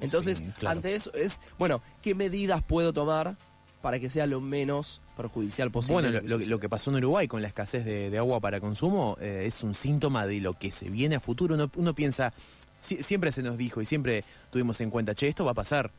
Entonces, 0.00 0.38
Sí, 0.38 0.46
claro. 0.58 0.76
ante 0.78 0.94
eso 0.94 1.12
es, 1.14 1.40
bueno, 1.58 1.80
¿qué 2.02 2.14
medidas 2.14 2.62
puedo 2.62 2.92
tomar 2.92 3.36
para 3.80 3.98
que 3.98 4.08
sea 4.10 4.26
lo 4.26 4.40
menos 4.40 5.00
perjudicial 5.16 5.70
posible? 5.70 6.10
Bueno, 6.10 6.20
lo, 6.26 6.38
lo- 6.38 6.44
lo 6.46 6.58
que 6.60 6.68
pasó 6.68 6.90
en 6.90 6.96
Uruguay 6.96 7.28
con 7.28 7.42
la 7.42 7.48
escasez 7.48 7.84
de, 7.84 8.10
de 8.10 8.18
agua 8.18 8.40
para 8.40 8.60
consumo 8.60 9.16
eh, 9.20 9.44
es 9.46 9.62
un 9.62 9.74
síntoma 9.74 10.26
de 10.26 10.40
lo 10.40 10.54
que 10.58 10.70
se 10.72 10.88
viene 10.90 11.16
a 11.16 11.20
futuro. 11.20 11.54
Uno, 11.54 11.70
uno 11.76 11.94
piensa, 11.94 12.32
si- 12.78 13.02
siempre 13.02 13.32
se 13.32 13.42
nos 13.42 13.56
dijo 13.58 13.80
y 13.80 13.86
siempre 13.86 14.24
tuvimos 14.50 14.80
en 14.80 14.90
cuenta, 14.90 15.14
che, 15.14 15.28
esto 15.28 15.44
va 15.44 15.50
a 15.52 15.54
pasar. 15.54 15.90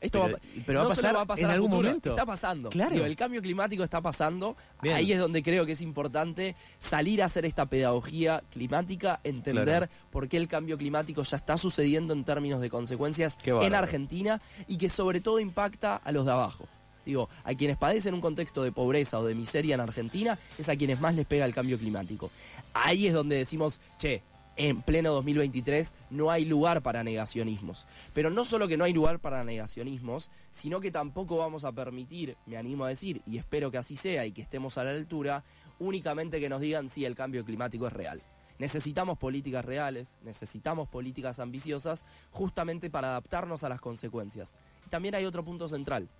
Esto 0.00 0.22
Pero- 0.22 0.32
va, 0.32 0.38
a- 0.38 0.62
pero 0.64 0.78
va 0.78 0.84
a 0.84 0.88
pasar 0.90 1.16
va 1.16 1.20
a 1.22 1.24
pasar 1.26 1.44
en 1.46 1.50
algún 1.50 1.70
futuro, 1.70 1.88
momento. 1.88 2.10
Está 2.10 2.24
pasando. 2.24 2.68
Claro. 2.70 2.94
Digo, 2.94 3.04
el 3.04 3.16
cambio 3.16 3.42
climático 3.42 3.82
está 3.82 4.00
pasando. 4.00 4.56
Bien. 4.80 4.94
Ahí 4.94 5.10
es 5.10 5.18
donde 5.18 5.42
creo 5.42 5.66
que 5.66 5.72
es 5.72 5.80
importante 5.80 6.54
salir 6.78 7.20
a 7.20 7.24
hacer 7.24 7.44
esta 7.44 7.66
pedagogía 7.66 8.44
climática, 8.52 9.18
entender 9.24 9.64
Claro. 9.88 9.88
por 10.12 10.28
qué 10.28 10.36
el 10.36 10.46
cambio 10.46 10.78
climático 10.78 11.24
ya 11.24 11.36
está 11.36 11.56
sucediendo 11.56 12.14
en 12.14 12.22
términos 12.22 12.60
de 12.60 12.70
consecuencias 12.70 13.38
en. 13.44 13.74
Argentina 13.74 14.40
y 14.68 14.78
que 14.78 14.88
sobre 14.88 15.20
todo 15.20 15.40
impacta 15.40 15.96
a 15.96 16.12
los 16.12 16.24
de 16.26 16.30
abajo. 16.30 16.68
Digo, 17.08 17.30
a 17.42 17.54
quienes 17.54 17.78
padecen 17.78 18.12
un 18.12 18.20
contexto 18.20 18.62
de 18.62 18.70
pobreza 18.70 19.18
o 19.18 19.24
de 19.24 19.34
miseria 19.34 19.74
en 19.74 19.80
Argentina 19.80 20.38
es 20.58 20.68
a 20.68 20.76
quienes 20.76 21.00
más 21.00 21.14
les 21.14 21.24
pega 21.24 21.46
el 21.46 21.54
cambio 21.54 21.78
climático. 21.78 22.30
Ahí 22.74 23.06
es 23.06 23.14
donde 23.14 23.36
decimos, 23.36 23.80
che, 23.96 24.20
en 24.56 24.82
pleno 24.82 25.14
2023 25.14 25.94
no 26.10 26.30
hay 26.30 26.44
lugar 26.44 26.82
para 26.82 27.02
negacionismos. 27.02 27.86
Pero 28.12 28.28
no 28.28 28.44
solo 28.44 28.68
que 28.68 28.76
no 28.76 28.84
hay 28.84 28.92
lugar 28.92 29.20
para 29.20 29.42
negacionismos, 29.42 30.30
sino 30.52 30.80
que 30.80 30.90
tampoco 30.90 31.38
vamos 31.38 31.64
a 31.64 31.72
permitir, 31.72 32.36
me 32.44 32.58
animo 32.58 32.84
a 32.84 32.90
decir, 32.90 33.22
y 33.24 33.38
espero 33.38 33.70
que 33.70 33.78
así 33.78 33.96
sea 33.96 34.26
y 34.26 34.32
que 34.32 34.42
estemos 34.42 34.76
a 34.76 34.84
la 34.84 34.90
altura, 34.90 35.44
únicamente 35.78 36.40
que 36.40 36.50
nos 36.50 36.60
digan 36.60 36.90
si 36.90 37.06
el 37.06 37.14
cambio 37.14 37.42
climático 37.42 37.86
es 37.86 37.94
real. 37.94 38.20
Necesitamos 38.58 39.16
políticas 39.16 39.64
reales, 39.64 40.18
necesitamos 40.24 40.90
políticas 40.90 41.40
ambiciosas, 41.40 42.04
justamente 42.32 42.90
para 42.90 43.08
adaptarnos 43.08 43.64
a 43.64 43.70
las 43.70 43.80
consecuencias. 43.80 44.56
Y 44.86 44.90
también 44.90 45.14
hay 45.14 45.24
otro 45.24 45.42
punto 45.42 45.68
central, 45.68 46.10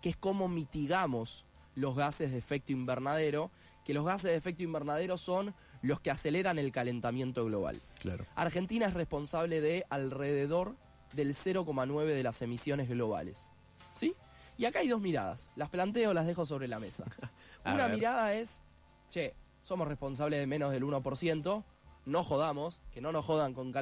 que 0.00 0.10
es 0.10 0.16
cómo 0.16 0.48
mitigamos 0.48 1.44
los 1.74 1.96
gases 1.96 2.32
de 2.32 2.38
efecto 2.38 2.72
invernadero, 2.72 3.50
que 3.84 3.94
los 3.94 4.04
gases 4.04 4.30
de 4.30 4.36
efecto 4.36 4.62
invernadero 4.62 5.16
son 5.16 5.54
los 5.82 6.00
que 6.00 6.10
aceleran 6.10 6.58
el 6.58 6.72
calentamiento 6.72 7.44
global. 7.44 7.80
Claro. 8.00 8.26
Argentina 8.34 8.86
es 8.86 8.94
responsable 8.94 9.60
de 9.60 9.86
alrededor 9.88 10.76
del 11.14 11.30
0,9 11.30 12.04
de 12.06 12.22
las 12.22 12.42
emisiones 12.42 12.88
globales. 12.88 13.50
¿Sí? 13.94 14.14
Y 14.58 14.66
acá 14.66 14.80
hay 14.80 14.88
dos 14.88 15.00
miradas. 15.00 15.50
Las 15.56 15.70
planteo, 15.70 16.12
las 16.12 16.26
dejo 16.26 16.44
sobre 16.44 16.68
la 16.68 16.78
mesa. 16.78 17.04
Una 17.64 17.88
mirada 17.88 18.34
es, 18.34 18.60
che, 19.08 19.34
somos 19.62 19.88
responsables 19.88 20.38
de 20.38 20.46
menos 20.46 20.72
del 20.72 20.84
1%, 20.84 21.64
no 22.06 22.22
jodamos, 22.22 22.82
que 22.92 23.00
no 23.00 23.12
nos 23.12 23.24
jodan 23.24 23.54
con, 23.54 23.72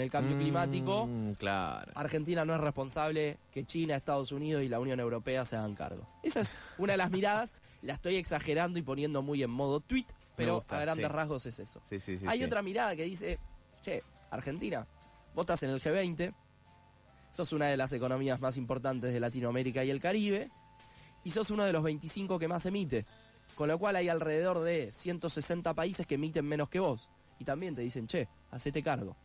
el 0.00 0.10
cambio 0.10 0.36
climático. 0.36 1.06
Mm, 1.06 1.32
claro. 1.32 1.92
Argentina 1.94 2.44
no 2.44 2.54
es 2.54 2.60
responsable 2.60 3.38
que 3.52 3.64
China, 3.64 3.96
Estados 3.96 4.32
Unidos 4.32 4.62
y 4.62 4.68
la 4.68 4.80
Unión 4.80 5.00
Europea 5.00 5.44
se 5.44 5.56
hagan 5.56 5.74
cargo. 5.74 6.06
Esa 6.22 6.40
es 6.40 6.54
una 6.78 6.92
de 6.92 6.98
las 6.98 7.10
miradas, 7.10 7.56
la 7.82 7.94
estoy 7.94 8.16
exagerando 8.16 8.78
y 8.78 8.82
poniendo 8.82 9.22
muy 9.22 9.42
en 9.42 9.50
modo 9.50 9.80
tweet, 9.80 10.06
pero 10.36 10.56
gusta, 10.56 10.78
a 10.78 10.80
grandes 10.80 11.06
sí. 11.06 11.12
rasgos 11.12 11.46
es 11.46 11.58
eso. 11.58 11.80
Sí, 11.84 12.00
sí, 12.00 12.18
sí, 12.18 12.26
Hay 12.28 12.42
otra 12.44 12.62
mirada 12.62 12.94
que 12.96 13.04
dice, 13.04 13.38
che, 13.80 14.02
Argentina, 14.30 14.86
vos 15.34 15.44
estás 15.44 15.62
en 15.62 15.70
el 15.70 15.80
G20, 15.80 16.34
sos 17.30 17.52
una 17.52 17.66
de 17.66 17.76
las 17.76 17.92
economías 17.92 18.40
más 18.40 18.56
importantes 18.56 19.12
de 19.12 19.20
Latinoamérica 19.20 19.84
y 19.84 19.90
el 19.90 20.00
Caribe, 20.00 20.50
y 21.24 21.30
sos 21.30 21.50
uno 21.50 21.64
de 21.64 21.72
los 21.72 21.82
25 21.82 22.38
que 22.38 22.48
más 22.48 22.66
emite. 22.66 23.04
Con 23.54 23.68
lo 23.68 23.78
cual 23.78 23.96
hay 23.96 24.08
alrededor 24.08 24.60
de 24.60 24.92
160 24.92 25.74
países 25.74 26.06
que 26.06 26.14
emiten 26.14 26.46
menos 26.46 26.68
que 26.68 26.78
vos. 26.78 27.08
Y 27.38 27.44
también 27.44 27.74
te 27.74 27.82
dicen, 27.82 28.06
che, 28.06 28.28
hacete 28.50 28.82
cargo. 28.82 29.16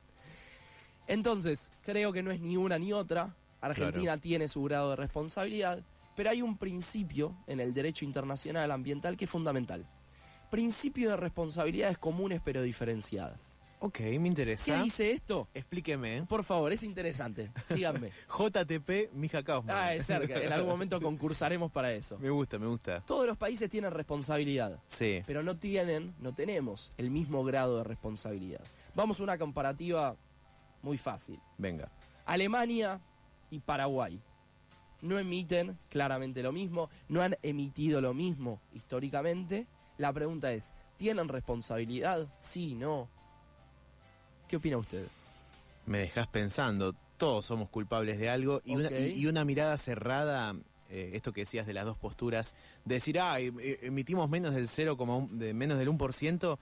Entonces, 1.08 1.72
creo 1.84 2.13
que 2.13 2.24
no 2.24 2.32
es 2.32 2.39
ni 2.39 2.58
una 2.58 2.77
ni 2.79 2.93
otra. 2.93 3.36
Argentina 3.62 4.17
tiene 4.17 4.48
su 4.48 4.63
grado 4.63 4.91
de 4.91 4.96
responsabilidad, 4.98 5.84
pero 6.15 6.29
hay 6.29 6.41
un 6.41 6.58
principio 6.58 7.36
en 7.48 7.60
el 7.60 7.74
derecho 7.74 8.05
internacional 8.05 8.72
ambiental 8.72 9.17
que 9.17 9.25
es 9.25 9.32
fundamental. 9.32 9.86
Principio 10.51 11.10
de 11.10 11.17
responsabilidades 11.17 11.98
comunes 11.98 12.41
pero 12.43 12.62
diferenciadas. 12.62 13.55
Ok, 13.86 14.00
me 14.18 14.30
interesa. 14.30 14.63
¿Qué 14.78 14.82
dice 14.82 15.12
esto? 15.12 15.50
Explíqueme. 15.54 16.24
Por 16.30 16.46
favor, 16.46 16.72
es 16.72 16.84
interesante. 16.84 17.52
Síganme. 17.68 18.12
JTP 18.30 19.12
Mija 19.12 19.44
Kaufman. 19.44 19.75
Ah, 19.78 19.94
es 19.94 20.06
cerca. 20.06 20.40
En 20.42 20.54
algún 20.54 20.70
momento 20.70 21.02
concursaremos 21.02 21.70
para 21.70 21.92
eso. 21.92 22.18
Me 22.18 22.30
gusta, 22.30 22.58
me 22.58 22.68
gusta. 22.68 23.02
Todos 23.02 23.28
los 23.28 23.38
países 23.38 23.70
tienen 23.70 23.92
responsabilidad, 23.92 24.80
Sí. 24.88 25.22
pero 25.28 25.44
no 25.44 25.58
tienen, 25.58 26.16
no 26.22 26.34
tenemos 26.34 26.94
el 26.98 27.10
mismo 27.10 27.44
grado 27.44 27.80
de 27.80 27.84
responsabilidad. 27.84 28.62
Vamos 28.96 29.20
a 29.20 29.24
una 29.24 29.38
comparativa 29.38 30.16
muy 30.82 30.98
fácil. 30.98 31.38
Venga. 31.58 31.92
Alemania 32.25 33.02
y 33.52 33.60
Paraguay 33.60 34.18
no 35.02 35.20
emiten 35.20 35.78
claramente 35.90 36.42
lo 36.42 36.54
mismo, 36.54 36.90
no 37.10 37.22
han 37.22 37.36
emitido 37.44 38.00
lo 38.00 38.13
mismo 38.13 38.62
históricamente. 38.74 39.68
La 39.98 40.13
pregunta 40.13 40.54
es, 40.54 40.74
¿tienen 40.96 41.28
responsabilidad? 41.28 42.34
Sí, 42.38 42.75
no. 42.75 43.10
¿Qué 44.48 44.58
opina 44.58 44.78
usted? 44.78 45.06
Me 45.86 46.00
dejas 46.00 46.28
pensando, 46.28 46.94
todos 47.18 47.46
somos 47.46 47.70
culpables 47.70 48.18
de 48.20 48.30
algo 48.30 48.62
y, 48.66 48.76
una, 48.76 48.88
Ok. 48.90 48.96
y, 49.00 49.04
y 49.22 49.26
una 49.28 49.44
mirada 49.46 49.78
cerrada, 49.78 50.56
eh, 50.90 51.12
esto 51.14 51.34
que 51.34 51.42
decías 51.42 51.66
de 51.68 51.74
las 51.74 51.86
dos 51.86 51.98
posturas, 51.98 52.56
de 52.86 52.96
decir, 52.96 53.20
ah, 53.20 53.38
emitimos 53.40 54.30
menos 54.30 54.54
del 54.56 54.68
0, 54.68 54.98
de 55.32 55.54
menos 55.54 55.80
del 55.80 55.90
1%, 55.90 56.58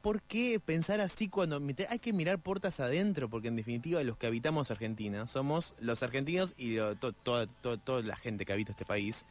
¿por 0.00 0.22
qué 0.22 0.58
pensar 0.60 1.00
así 1.00 1.28
cuando 1.28 1.60
hay 1.88 1.98
que 1.98 2.12
mirar 2.12 2.38
puertas 2.38 2.80
adentro? 2.80 3.28
Porque 3.28 3.48
en 3.48 3.56
definitiva 3.56 4.02
los 4.02 4.16
que 4.16 4.26
habitamos 4.26 4.70
Argentina 4.70 5.26
somos 5.26 5.74
los 5.80 6.02
argentinos 6.02 6.54
y 6.56 6.76
lo- 6.76 6.94
to- 6.96 7.12
toda, 7.12 7.46
to- 7.46 7.78
toda 7.78 8.02
la 8.02 8.16
gente 8.16 8.44
que 8.44 8.52
habita 8.52 8.72
este 8.72 8.84
país. 8.84 9.24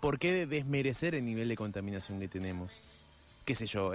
¿Por 0.00 0.18
qué 0.18 0.46
desmerecer 0.46 1.14
el 1.14 1.24
nivel 1.24 1.48
de 1.48 1.56
contaminación 1.56 2.18
que 2.18 2.26
tenemos? 2.28 2.80
Qué 3.44 3.54
sé 3.54 3.66
yo, 3.66 3.92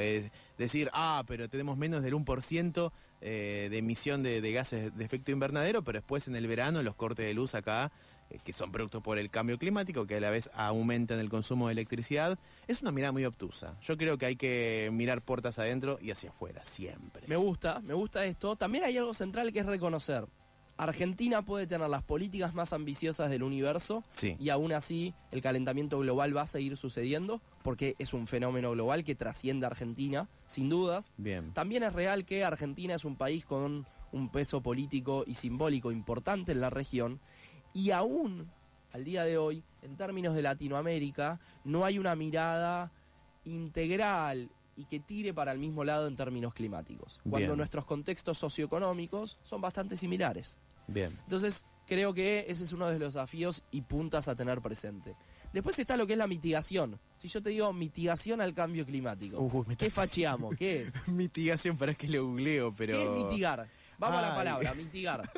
decir, 0.57 0.89
ah, 0.93 1.23
pero 1.27 1.49
tenemos 1.49 1.77
menos 1.77 2.03
del 2.03 2.13
1% 2.13 2.91
eh, 3.21 3.67
de 3.69 3.77
emisión 3.77 4.23
de, 4.23 4.41
de 4.41 4.51
gases 4.51 4.95
de 4.95 5.05
efecto 5.05 5.31
invernadero, 5.31 5.83
pero 5.83 5.97
después 5.97 6.27
en 6.27 6.35
el 6.35 6.47
verano 6.47 6.83
los 6.83 6.95
cortes 6.95 7.25
de 7.25 7.33
luz 7.33 7.55
acá 7.55 7.91
eh, 8.29 8.39
que 8.43 8.53
son 8.53 8.71
productos 8.71 9.01
por 9.01 9.17
el 9.17 9.29
cambio 9.29 9.57
climático, 9.57 10.05
que 10.05 10.15
a 10.15 10.19
la 10.19 10.29
vez 10.29 10.49
aumentan 10.53 11.19
el 11.19 11.29
consumo 11.29 11.67
de 11.67 11.73
electricidad, 11.73 12.37
es 12.67 12.81
una 12.81 12.91
mirada 12.91 13.11
muy 13.11 13.25
obtusa. 13.25 13.77
Yo 13.81 13.97
creo 13.97 14.17
que 14.17 14.25
hay 14.25 14.35
que 14.35 14.89
mirar 14.91 15.21
puertas 15.21 15.59
adentro 15.59 15.97
y 16.01 16.11
hacia 16.11 16.29
afuera, 16.29 16.63
siempre. 16.63 17.27
Me 17.27 17.37
gusta, 17.37 17.79
me 17.81 17.93
gusta 17.93 18.25
esto. 18.25 18.55
También 18.55 18.83
hay 18.83 18.97
algo 18.97 19.13
central 19.13 19.53
que 19.53 19.59
es 19.59 19.65
reconocer. 19.65 20.25
Argentina 20.77 21.43
puede 21.43 21.65
tener 21.67 21.89
las 21.89 22.03
políticas 22.03 22.53
más 22.53 22.71
ambiciosas 22.73 23.29
del 23.29 23.43
universo 23.43 24.03
Sí. 24.13 24.35
y 24.39 24.49
aún 24.49 24.71
así 24.71 25.13
el 25.31 25.41
calentamiento 25.41 25.99
global 25.99 26.35
va 26.37 26.43
a 26.43 26.47
seguir 26.47 26.77
sucediendo 26.77 27.41
porque 27.63 27.95
es 27.97 28.13
un 28.13 28.27
fenómeno 28.27 28.71
global 28.71 29.03
que 29.03 29.15
trasciende 29.15 29.65
a 29.65 29.69
Argentina, 29.69 30.29
sin 30.47 30.69
dudas. 30.69 31.13
Bien. 31.17 31.51
También 31.53 31.83
es 31.83 31.93
real 31.93 32.25
que 32.25 32.43
Argentina 32.43 32.93
es 32.93 33.05
un 33.05 33.15
país 33.15 33.45
con 33.45 33.85
un 34.11 34.29
peso 34.29 34.61
político 34.61 35.23
y 35.27 35.33
simbólico 35.33 35.91
importante 35.91 36.51
en 36.53 36.61
la 36.61 36.69
región 36.69 37.19
y 37.73 37.91
aún 37.91 38.49
al 38.93 39.03
día 39.03 39.23
de 39.23 39.37
hoy, 39.37 39.63
en 39.81 39.97
términos 39.97 40.33
de 40.33 40.41
Latinoamérica, 40.41 41.39
no 41.65 41.85
hay 41.85 41.99
una 41.99 42.15
mirada 42.15 42.91
integral 43.45 44.49
y 44.75 44.85
que 44.85 44.99
tire 44.99 45.33
para 45.33 45.51
el 45.51 45.59
mismo 45.59 45.83
lado 45.83 46.07
en 46.07 46.15
términos 46.15 46.53
climáticos, 46.53 47.19
cuando 47.23 47.49
Bien. 47.49 47.57
nuestros 47.57 47.85
contextos 47.85 48.37
socioeconómicos 48.37 49.37
son 49.43 49.59
bastante 49.61 49.95
similares. 49.97 50.57
Bien. 50.87 51.17
Entonces, 51.23 51.65
creo 51.85 52.13
que 52.13 52.45
ese 52.47 52.63
es 52.63 52.71
uno 52.73 52.87
de 52.87 52.99
los 52.99 53.13
desafíos 53.13 53.63
y 53.71 53.81
puntas 53.81 54.27
a 54.27 54.35
tener 54.35 54.61
presente. 54.61 55.13
Después 55.53 55.79
está 55.79 55.95
lo 55.97 56.05
que 56.05 56.13
es 56.13 56.19
la 56.19 56.27
mitigación. 56.27 56.99
Si 57.15 57.27
yo 57.29 57.41
te 57.41 57.49
digo 57.51 57.71
mitigación 57.73 58.41
al 58.41 58.53
cambio 58.53 58.85
climático, 58.85 59.39
Uy, 59.39 59.63
me 59.65 59.73
está- 59.73 59.85
¿qué 59.85 59.89
facheamos? 59.91 60.55
¿Qué 60.55 60.81
es? 60.83 61.07
Mitigación, 61.07 61.77
para 61.77 61.93
que 61.93 62.07
lo 62.07 62.25
googleo, 62.25 62.73
pero... 62.77 62.97
¿Qué 62.97 63.03
es 63.03 63.09
mitigar? 63.11 63.67
Vamos 63.97 64.19
a 64.19 64.21
la 64.29 64.35
palabra, 64.35 64.73
mitigar. 64.75 65.29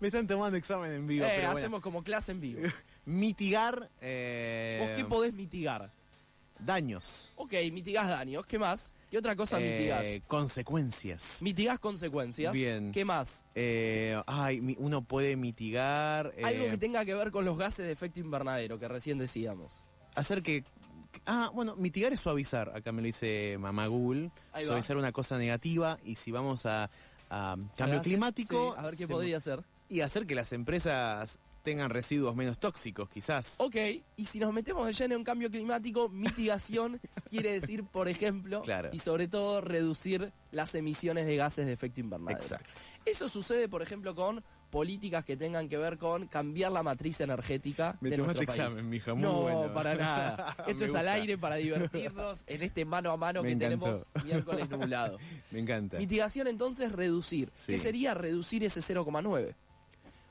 Me 0.00 0.08
están 0.08 0.26
tomando 0.26 0.56
examen 0.56 0.92
en 0.92 1.06
vivo, 1.06 1.24
Eh, 1.24 1.30
pero 1.34 1.46
bueno. 1.48 1.58
hacemos 1.58 1.80
como 1.80 2.02
clase 2.04 2.32
en 2.32 2.40
vivo. 2.40 2.60
Mitigar... 3.06 3.90
eh, 4.00 4.78
¿Vos 4.86 4.96
qué 4.96 5.04
podés 5.04 5.32
mitigar? 5.34 5.90
Daños. 6.58 7.32
Ok, 7.36 7.52
mitigás 7.72 8.08
daños. 8.08 8.46
¿Qué 8.46 8.58
más? 8.58 8.94
¿Qué 9.14 9.18
otra 9.18 9.36
cosa 9.36 9.60
Eh, 9.60 9.78
mitigás? 9.78 10.26
consecuencias. 10.26 11.38
Mitigás 11.40 11.78
consecuencias. 11.78 12.52
Bien. 12.52 12.90
¿Qué 12.90 13.04
más? 13.04 13.46
Eh, 13.54 14.20
ay, 14.26 14.74
uno 14.80 15.02
puede 15.04 15.36
mitigar... 15.36 16.32
eh, 16.36 16.42
Algo 16.42 16.68
que 16.68 16.78
tenga 16.78 17.04
que 17.04 17.14
ver 17.14 17.30
con 17.30 17.44
los 17.44 17.56
gases 17.56 17.86
de 17.86 17.92
efecto 17.92 18.18
invernadero 18.18 18.76
que 18.76 18.88
recién 18.88 19.18
decíamos. 19.18 19.84
hacer 20.16 20.42
que... 20.42 20.64
Ah, 21.26 21.48
bueno, 21.54 21.76
mitigar 21.76 22.12
es 22.12 22.18
suavizar. 22.18 22.72
Acá 22.74 22.90
me 22.90 23.02
lo 23.02 23.06
dice 23.06 23.56
va. 23.56 24.32
Suavizar 24.64 24.96
una 24.96 25.12
cosa 25.12 25.38
negativa. 25.38 25.96
Y 26.04 26.16
si 26.16 26.32
vamos 26.32 26.66
a, 26.66 26.90
a 27.30 27.56
cambio 27.76 28.00
climático... 28.02 28.72
Sí, 28.74 28.80
a 28.80 28.82
ver 28.82 28.96
qué 28.96 29.06
podría 29.06 29.38
ser. 29.38 29.62
Y 29.88 30.00
hacer 30.00 30.26
que 30.26 30.34
las 30.34 30.52
empresas 30.52 31.38
tengan 31.64 31.90
residuos 31.90 32.36
menos 32.36 32.58
tóxicos, 32.58 33.08
quizás. 33.08 33.54
Ok, 33.58 33.74
y 34.16 34.24
si 34.26 34.38
nos 34.38 34.52
metemos 34.52 34.86
de 34.86 34.92
lleno 34.92 35.16
en 35.16 35.24
cambio 35.24 35.50
climático, 35.50 36.08
mitigación 36.10 37.00
quiere 37.28 37.52
decir, 37.58 37.84
por 37.84 38.08
ejemplo, 38.08 38.60
Claro. 38.62 38.90
y 38.92 38.98
sobre 39.00 39.26
todo 39.26 39.60
reducir 39.60 40.30
las 40.52 40.74
emisiones 40.76 41.26
de 41.26 41.36
gases 41.36 41.66
de 41.66 41.72
efecto 41.72 42.00
invernadero. 42.00 42.40
Exacto. 42.40 42.70
Eso 43.04 43.28
sucede, 43.28 43.68
por 43.68 43.82
ejemplo, 43.82 44.14
con 44.14 44.44
políticas 44.70 45.24
que 45.24 45.36
tengan 45.36 45.68
que 45.68 45.78
ver 45.78 45.98
con 45.98 46.26
cambiar 46.26 46.72
la 46.72 46.82
matriz 46.82 47.20
energética 47.20 47.96
Me 48.00 48.10
de 48.10 48.18
nuestro 48.18 48.44
país. 48.44 48.58
examen, 48.58 48.88
mija, 48.90 49.14
muy 49.14 49.22
no, 49.22 49.40
bueno. 49.42 49.72
para 49.74 49.94
nada. 49.94 50.56
Esto 50.66 50.84
es 50.84 50.94
al 50.94 51.08
aire 51.08 51.38
para 51.38 51.56
divertirnos 51.56 52.44
en 52.46 52.62
este 52.62 52.84
mano 52.84 53.10
a 53.12 53.16
mano 53.16 53.42
Me 53.42 53.48
que 53.56 53.64
encantó. 53.64 53.84
tenemos 53.86 54.06
miércoles 54.24 54.68
nublado. 54.70 55.18
Me 55.52 55.60
encanta. 55.60 55.98
Mitigación 55.98 56.46
entonces 56.48 56.90
reducir. 56.92 57.52
Sí. 57.54 57.72
¿Qué 57.72 57.78
sería 57.78 58.14
reducir 58.14 58.64
ese 58.64 58.80
0,9? 58.80 59.54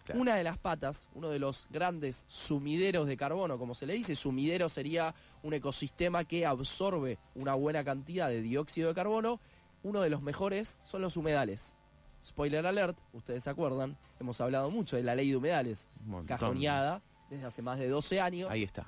Claro. 0.04 0.20
Una 0.20 0.36
de 0.36 0.44
las 0.44 0.58
patas, 0.58 1.10
uno 1.14 1.30
de 1.30 1.40
los 1.40 1.68
grandes 1.70 2.26
sumideros 2.28 3.08
de 3.08 3.16
carbono, 3.16 3.58
como 3.58 3.74
se 3.74 3.86
le 3.86 3.94
dice, 3.94 4.16
sumidero 4.16 4.68
sería 4.68 5.16
un 5.44 5.54
ecosistema 5.54 6.26
que 6.26 6.46
absorbe 6.46 7.20
una 7.36 7.54
buena 7.54 7.84
cantidad 7.84 8.28
de 8.28 8.42
dióxido 8.42 8.90
de 8.90 8.96
carbono. 8.96 9.40
Uno 9.82 10.02
de 10.02 10.10
los 10.10 10.22
mejores 10.22 10.80
son 10.84 11.02
los 11.02 11.16
humedales. 11.16 11.76
Spoiler 12.24 12.66
alert, 12.66 13.00
ustedes 13.14 13.44
se 13.44 13.50
acuerdan, 13.50 13.98
hemos 14.20 14.40
hablado 14.40 14.72
mucho 14.72 14.96
de 14.96 15.04
la 15.04 15.16
ley 15.16 15.30
de 15.30 15.38
humedales, 15.38 15.90
cajoneada 16.26 17.02
desde 17.30 17.46
hace 17.46 17.62
más 17.62 17.80
de 17.80 17.90
12 17.90 18.22
años. 18.22 18.50
Ahí 18.50 18.64
está. 18.64 18.88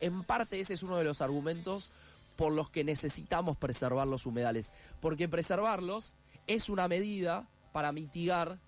En 0.00 0.24
parte 0.24 0.60
ese 0.60 0.74
es 0.74 0.82
uno 0.82 0.96
de 0.96 1.04
los 1.04 1.22
argumentos 1.22 1.90
por 2.36 2.52
los 2.52 2.70
que 2.70 2.84
necesitamos 2.84 3.56
preservar 3.56 4.06
los 4.06 4.26
humedales, 4.26 4.72
porque 5.00 5.28
preservarlos 5.28 6.14
es 6.46 6.68
una 6.68 6.88
medida 6.88 7.48
para 7.72 7.92
mitigar 7.92 8.58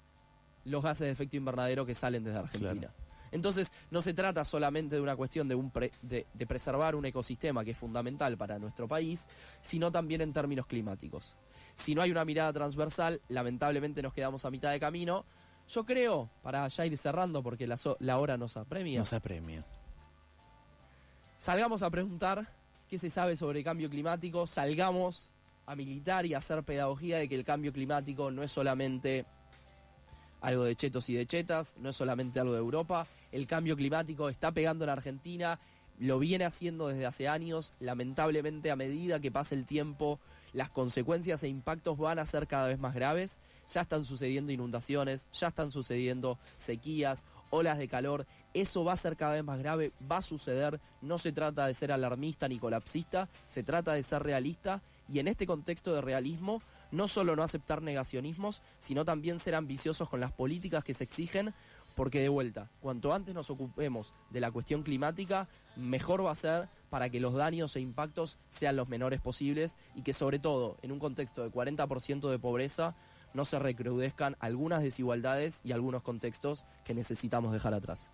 los 0.65 0.83
gases 0.83 1.07
de 1.07 1.11
efecto 1.13 1.37
invernadero 1.37 1.85
que 1.87 1.95
salen 1.95 2.25
desde 2.25 2.39
Argentina. 2.39 2.73
Claro. 2.75 2.95
Entonces, 3.33 3.73
no 3.91 4.01
se 4.01 4.15
trata 4.15 4.45
solamente 4.45 4.95
de 4.95 5.01
una 5.01 5.17
cuestión 5.17 5.49
de, 5.49 5.57
un 5.57 5.71
pre- 5.73 5.91
de, 6.03 6.27
de 6.33 6.47
preservar 6.47 6.95
un 6.95 7.05
ecosistema 7.05 7.65
que 7.65 7.73
es 7.73 7.79
fundamental 7.79 8.37
para 8.37 8.61
nuestro 8.61 8.87
país, 8.87 9.29
sino 9.61 9.91
también 9.91 10.21
en 10.21 10.33
términos 10.33 10.67
climáticos. 10.67 11.35
Si 11.75 11.97
no 11.97 12.03
hay 12.03 12.13
una 12.13 12.25
mirada 12.25 12.53
transversal, 12.53 13.21
lamentablemente 13.29 14.03
nos 14.03 14.13
quedamos 14.15 14.45
a 14.45 14.51
mitad 14.53 14.71
de 14.71 14.79
camino. 14.79 15.25
Yo 15.69 15.85
creo, 15.85 16.31
para 16.43 16.69
ya 16.69 16.87
ir 16.87 16.97
cerrando, 16.97 17.43
porque 17.43 17.67
la, 17.67 17.77
so- 17.77 17.97
la 17.99 18.19
hora 18.19 18.37
nos 18.37 18.57
apremia, 18.57 19.01
Nos 19.01 19.13
apremia. 19.13 19.65
salgamos 21.39 21.83
a 21.83 21.91
preguntar 21.91 22.47
qué 22.89 22.99
se 22.99 23.11
sabe 23.11 23.35
sobre 23.37 23.59
el 23.61 23.65
cambio 23.65 23.91
climático, 23.91 24.47
salgamos 24.47 25.33
a 25.67 25.75
militar 25.75 26.27
y 26.27 26.35
a 26.35 26.39
hacer 26.39 26.63
pedagogía 26.63 27.19
de 27.19 27.29
que 27.29 27.35
el 27.35 27.45
cambio 27.45 27.73
climático 27.73 28.31
no 28.31 28.43
es 28.43 28.51
solamente 28.53 29.25
algo 30.45 30.65
de 30.65 30.77
chetos 30.77 31.09
y 31.09 31.15
de 31.15 31.27
chetas, 31.27 31.77
no 31.81 31.89
es 31.89 31.97
solamente 31.97 32.39
algo 32.39 32.53
de 32.53 32.59
Europa, 32.59 33.07
el 33.33 33.47
cambio 33.47 33.77
climático 33.77 34.29
está 34.29 34.53
pegando 34.53 34.85
en 34.85 34.91
Argentina, 34.91 35.59
lo 35.99 36.19
viene 36.19 36.45
haciendo 36.45 36.89
desde 36.89 37.07
hace 37.07 37.29
años, 37.29 37.73
lamentablemente 37.81 38.71
a 38.71 38.77
medida 38.77 39.21
que 39.21 39.31
pasa 39.31 39.55
el 39.55 39.65
tiempo, 39.65 40.21
las 40.53 40.69
consecuencias 40.69 41.43
e 41.43 41.49
impactos 41.49 41.97
van 41.97 42.19
a 42.19 42.27
ser 42.27 42.47
cada 42.47 42.67
vez 42.67 42.79
más 42.79 42.95
graves, 42.95 43.39
ya 43.67 43.81
están 43.81 44.05
sucediendo 44.05 44.53
inundaciones, 44.53 45.29
ya 45.33 45.49
están 45.49 45.71
sucediendo 45.71 46.39
sequías, 46.59 47.27
olas 47.51 47.79
de 47.79 47.89
calor, 47.89 48.27
eso 48.53 48.85
va 48.85 48.93
a 48.93 48.97
ser 48.97 49.17
cada 49.17 49.35
vez 49.35 49.45
más 49.45 49.59
grave, 49.59 49.93
va 50.11 50.19
a 50.19 50.23
suceder, 50.23 50.79
no 51.01 51.17
se 51.17 51.33
trata 51.33 51.67
de 51.67 51.75
ser 51.75 51.91
alarmista 51.91 52.49
ni 52.49 52.59
colapsista, 52.59 53.31
se 53.47 53.63
trata 53.63 53.95
de 53.95 54.03
ser 54.03 54.23
realista. 54.23 54.83
Y 55.09 55.19
en 55.19 55.29
este 55.29 55.47
contexto 55.47 55.93
de 55.95 56.01
realismo, 56.01 56.63
no 56.95 57.09
solo 57.09 57.37
no 57.37 57.43
aceptar 57.43 57.83
negacionismos, 57.83 58.63
sino 58.79 59.05
también 59.05 59.39
ser 59.39 59.55
ambiciosos 59.55 60.09
con 60.09 60.21
las 60.21 60.33
políticas 60.33 60.85
que 60.85 60.95
se 60.95 61.05
exigen, 61.05 61.55
porque 61.95 62.21
de 62.21 62.29
vuelta, 62.29 62.71
cuanto 62.81 63.13
antes 63.13 63.35
nos 63.35 63.51
ocupemos 63.51 64.15
de 64.31 64.41
la 64.41 64.51
cuestión 64.51 64.83
climática, 64.83 65.49
mejor 65.77 66.25
va 66.25 66.33
a 66.33 66.37
ser 66.37 66.69
para 66.91 67.09
que 67.09 67.21
los 67.21 67.35
daños 67.35 67.77
e 67.77 67.81
impactos 67.81 68.39
sean 68.49 68.77
los 68.77 68.89
menores 68.89 69.21
posibles 69.21 69.77
y 69.95 70.03
que 70.03 70.13
sobre 70.13 70.39
todo 70.39 70.77
en 70.83 70.93
un 70.93 70.99
contexto 70.99 71.43
de 71.43 71.51
40% 71.51 72.31
de 72.31 72.39
pobreza 72.39 72.97
no 73.35 73.45
se 73.45 73.59
recrudezcan 73.59 74.37
algunas 74.39 74.83
desigualdades 74.83 75.61
y 75.65 75.73
algunos 75.73 76.03
contextos 76.03 76.65
que 76.85 76.95
necesitamos 76.95 77.53
dejar 77.53 77.75
atrás. 77.75 78.13